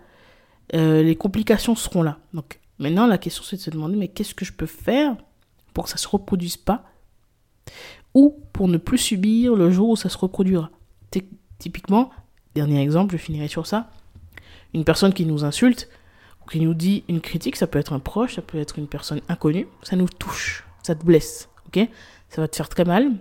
euh, 0.75 1.03
les 1.03 1.15
complications 1.15 1.77
seront 1.77 2.03
là. 2.03 2.19
Donc, 2.35 2.59
maintenant, 2.79 3.07
la 3.07 3.19
question, 3.19 3.45
c'est 3.45 3.57
de 3.57 3.63
se 3.63 3.71
demander, 3.71 3.97
mais 3.97 4.09
qu'est-ce 4.09 4.35
que 4.35 4.45
je 4.45 4.53
peux 4.53 4.67
faire 4.67 5.17
pour 5.73 5.85
que 5.85 5.91
ça 5.91 5.95
ne 5.97 6.01
se 6.01 6.09
reproduise 6.09 6.57
pas 6.57 6.85
ou 8.15 8.37
pour 8.53 8.67
ne 8.67 8.79
plus 8.79 8.99
subir 8.99 9.55
le 9.55 9.71
jour 9.71 9.91
où 9.91 9.97
ça 9.97 10.09
se 10.09 10.19
reproduira? 10.19 10.71
Typiquement, 11.59 12.11
dernier 12.55 12.83
exemple, 12.83 13.13
je 13.17 13.21
finirai 13.21 13.49
sur 13.49 13.67
ça, 13.67 13.91
une 14.75 14.85
personne 14.85 15.15
qui 15.15 15.25
nous 15.25 15.45
insulte, 15.45 15.89
qui 16.51 16.61
nous 16.61 16.75
dit 16.75 17.05
une 17.09 17.21
critique, 17.21 17.57
ça 17.57 17.67
peut 17.67 17.79
être 17.79 17.93
un 17.93 18.01
proche, 18.01 18.37
ça 18.37 18.43
peut 18.43 18.59
être 18.59 18.79
une 18.79 18.89
personne 18.89 19.21
inconnue, 19.29 19.69
ça 19.83 19.97
nous 19.97 20.09
touche, 20.09 20.65
ça 20.83 20.95
te 20.95 21.05
blesse, 21.05 21.49
Ça 22.29 22.41
va 22.41 22.49
te 22.49 22.57
faire 22.57 22.69
très 22.69 22.85
mal. 22.85 23.13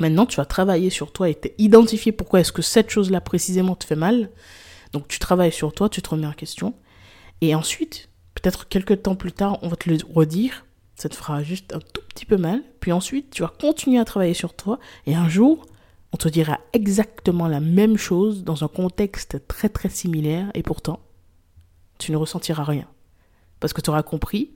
Maintenant, 0.00 0.26
tu 0.26 0.36
vas 0.36 0.44
travailler 0.44 0.90
sur 0.90 1.12
toi 1.12 1.28
et 1.28 1.38
identifier 1.58 2.12
pourquoi 2.12 2.40
est-ce 2.40 2.52
que 2.52 2.62
cette 2.62 2.90
chose-là 2.90 3.20
précisément 3.20 3.76
te 3.76 3.84
fait 3.84 3.96
mal. 3.96 4.30
Donc, 4.92 5.08
tu 5.08 5.18
travailles 5.18 5.52
sur 5.52 5.72
toi, 5.72 5.88
tu 5.88 6.02
te 6.02 6.10
remets 6.10 6.26
en 6.26 6.32
question. 6.32 6.74
Et 7.40 7.54
ensuite, 7.54 8.08
peut-être 8.34 8.68
quelques 8.68 9.02
temps 9.02 9.16
plus 9.16 9.32
tard, 9.32 9.58
on 9.62 9.68
va 9.68 9.76
te 9.76 9.90
le 9.90 9.98
redire. 10.14 10.64
Ça 10.94 11.08
te 11.08 11.14
fera 11.14 11.42
juste 11.42 11.74
un 11.74 11.80
tout 11.80 12.02
petit 12.08 12.24
peu 12.24 12.36
mal. 12.36 12.62
Puis 12.80 12.92
ensuite, 12.92 13.30
tu 13.30 13.42
vas 13.42 13.52
continuer 13.60 13.98
à 13.98 14.04
travailler 14.04 14.34
sur 14.34 14.54
toi. 14.54 14.78
Et 15.06 15.14
un 15.14 15.28
jour, 15.28 15.66
on 16.12 16.16
te 16.16 16.28
dira 16.28 16.60
exactement 16.72 17.48
la 17.48 17.60
même 17.60 17.96
chose 17.96 18.44
dans 18.44 18.64
un 18.64 18.68
contexte 18.68 19.46
très 19.48 19.68
très 19.68 19.88
similaire. 19.88 20.50
Et 20.54 20.62
pourtant, 20.62 21.00
tu 21.98 22.12
ne 22.12 22.16
ressentiras 22.16 22.64
rien. 22.64 22.86
Parce 23.60 23.72
que 23.72 23.80
tu 23.80 23.90
auras 23.90 24.02
compris 24.02 24.52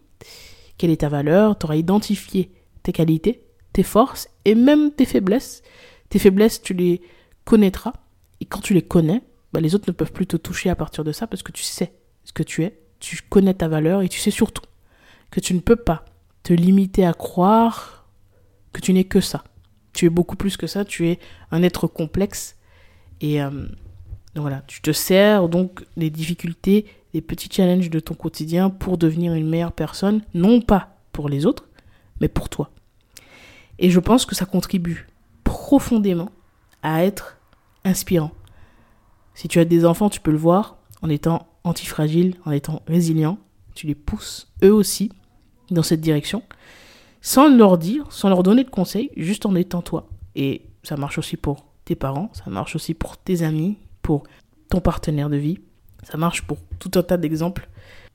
quelle 0.79 0.91
est 0.91 1.01
ta 1.01 1.09
valeur, 1.09 1.59
tu 1.59 1.67
auras 1.67 1.77
identifié 1.77 2.51
tes 2.83 2.93
qualités, 2.93 3.46
tes 3.77 3.83
forces 3.83 4.31
et 4.47 4.55
même 4.55 4.91
tes 4.91 5.05
faiblesses. 5.05 5.63
Tes 6.09 6.19
faiblesses, 6.19 6.63
tu 6.63 6.73
les 6.73 7.03
connaîtras. 7.45 7.93
Et 8.41 8.47
quand 8.47 8.61
tu 8.61 8.73
les 8.73 8.81
connais, 8.81 9.23
bah, 9.53 9.61
les 9.61 9.75
autres 9.75 9.85
ne 9.87 9.93
peuvent 9.93 10.13
plus 10.13 10.27
te 10.27 10.39
toucher 10.39 10.71
à 10.71 10.75
partir 10.75 11.05
de 11.05 11.13
ça 11.13 11.27
parce 11.27 11.43
que 11.43 11.53
tu 11.53 11.63
sais 11.63 11.93
ce 12.25 12.33
que 12.33 12.43
tu 12.43 12.65
es, 12.65 12.81
tu 13.01 13.19
connais 13.29 13.53
ta 13.53 13.69
valeur 13.69 14.01
et 14.01 14.09
tu 14.09 14.19
sais 14.19 14.31
surtout 14.31 14.63
que 15.31 15.41
tu 15.41 15.53
ne 15.53 15.61
peux 15.61 15.77
pas 15.77 16.07
te 16.43 16.55
limiter 16.55 17.05
à 17.05 17.13
croire 17.13 18.09
que 18.73 18.81
tu 18.81 18.95
n'es 18.95 19.05
que 19.05 19.21
ça. 19.21 19.45
Tu 19.93 20.07
es 20.07 20.09
beaucoup 20.09 20.37
plus 20.37 20.57
que 20.57 20.67
ça, 20.67 20.87
tu 20.87 21.09
es 21.09 21.19
un 21.51 21.63
être 21.63 21.87
complexe 21.87 22.57
et 23.21 23.43
euh, 23.43 23.67
voilà, 24.37 24.63
tu 24.67 24.81
te 24.81 24.93
sers 24.93 25.51
donc 25.51 25.85
des 25.99 26.09
difficultés 26.09 26.87
des 27.13 27.21
petits 27.21 27.51
challenges 27.53 27.91
de 27.91 28.01
ton 28.01 28.15
quotidien 28.15 28.71
pour 28.71 28.97
devenir 28.97 29.35
une 29.35 29.51
meilleure 29.51 29.73
personne, 29.73 30.23
non 30.33 30.63
pas 30.63 30.97
pour 31.13 31.29
les 31.29 31.45
autres, 31.45 31.69
mais 32.23 32.29
pour 32.29 32.49
toi. 32.49 32.71
Et 33.79 33.91
je 33.91 34.01
pense 34.01 34.27
que 34.27 34.35
ça 34.35 34.47
contribue 34.47 35.07
profondément 35.45 36.31
à 36.83 37.05
être 37.05 37.37
inspirant. 37.85 38.33
Si 39.35 39.49
tu 39.49 39.59
as 39.59 39.65
des 39.65 39.85
enfants, 39.85 40.09
tu 40.09 40.21
peux 40.21 40.31
le 40.31 40.39
voir 40.39 40.79
en 41.03 41.11
étant 41.11 41.47
antifragile, 41.65 42.37
en 42.45 42.53
étant 42.53 42.83
résilient, 42.87 43.39
tu 43.75 43.87
les 43.87 43.95
pousses 43.95 44.51
eux 44.65 44.73
aussi 44.73 45.13
dans 45.71 45.83
cette 45.83 46.01
direction, 46.01 46.43
sans 47.21 47.49
leur 47.49 47.77
dire, 47.77 48.11
sans 48.11 48.29
leur 48.29 48.43
donner 48.43 48.65
de 48.65 48.71
conseils, 48.71 49.11
juste 49.17 49.47
en 49.47 49.55
étant 49.55 49.83
toi. 49.83 50.09
Et 50.37 50.63
ça 50.83 50.97
marche 50.97 51.19
aussi 51.19 51.37
pour 51.37 51.67
tes 51.85 51.95
parents, 51.97 52.31
ça 52.33 52.49
marche 52.51 52.77
aussi 52.77 52.95
pour 52.95 53.17
tes 53.17 53.43
amis, 53.43 53.77
pour 54.03 54.25
ton 54.71 54.81
partenaire 54.81 55.29
de 55.29 55.37
vie, 55.37 55.59
ça 56.03 56.17
marche 56.17 56.43
pour 56.43 56.59
tout 56.79 56.91
un 56.95 57.03
tas 57.03 57.17
d'exemples. 57.17 57.69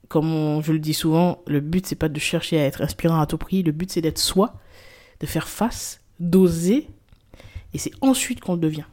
Comme 0.08 0.60
je 0.62 0.72
le 0.72 0.78
dis 0.78 0.94
souvent, 0.94 1.38
le 1.46 1.60
but 1.60 1.86
c'est 1.86 1.94
pas 1.94 2.08
de 2.08 2.18
chercher 2.18 2.58
à 2.58 2.64
être 2.64 2.82
inspirant 2.82 3.20
à 3.20 3.26
tout 3.26 3.38
prix, 3.38 3.62
le 3.62 3.72
but 3.72 3.90
c'est 3.90 4.00
d'être 4.00 4.18
soi, 4.18 4.54
de 5.22 5.26
faire 5.26 5.48
face, 5.48 6.00
d'oser, 6.20 6.88
et 7.72 7.78
c'est 7.78 7.92
ensuite 8.02 8.40
qu'on 8.40 8.54
le 8.54 8.60
devient. 8.60 8.84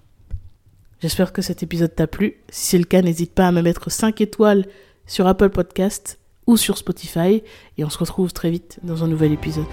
J'espère 1.02 1.34
que 1.34 1.42
cet 1.42 1.64
épisode 1.64 1.94
t'a 1.94 2.08
plu. 2.08 2.38
Si 2.50 2.68
c'est 2.68 2.78
le 2.78 2.86
cas, 2.86 3.02
n'hésite 3.02 3.34
pas 3.34 3.48
à 3.48 3.52
me 3.52 3.62
mettre 3.62 3.92
5 3.92 4.22
étoiles 4.22 4.66
sur 5.06 5.28
Apple 5.28 5.50
Podcast 5.50 6.20
ou 6.48 6.56
sur 6.56 6.78
Spotify, 6.78 7.44
et 7.78 7.84
on 7.84 7.90
se 7.90 7.98
retrouve 7.98 8.32
très 8.32 8.52
vite 8.52 8.80
dans 8.84 9.04
un 9.04 9.08
nouvel 9.08 9.34
épisode. 9.34 9.66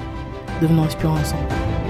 Devenons 0.61 0.85
inspirants 0.85 1.19
ensemble. 1.19 1.86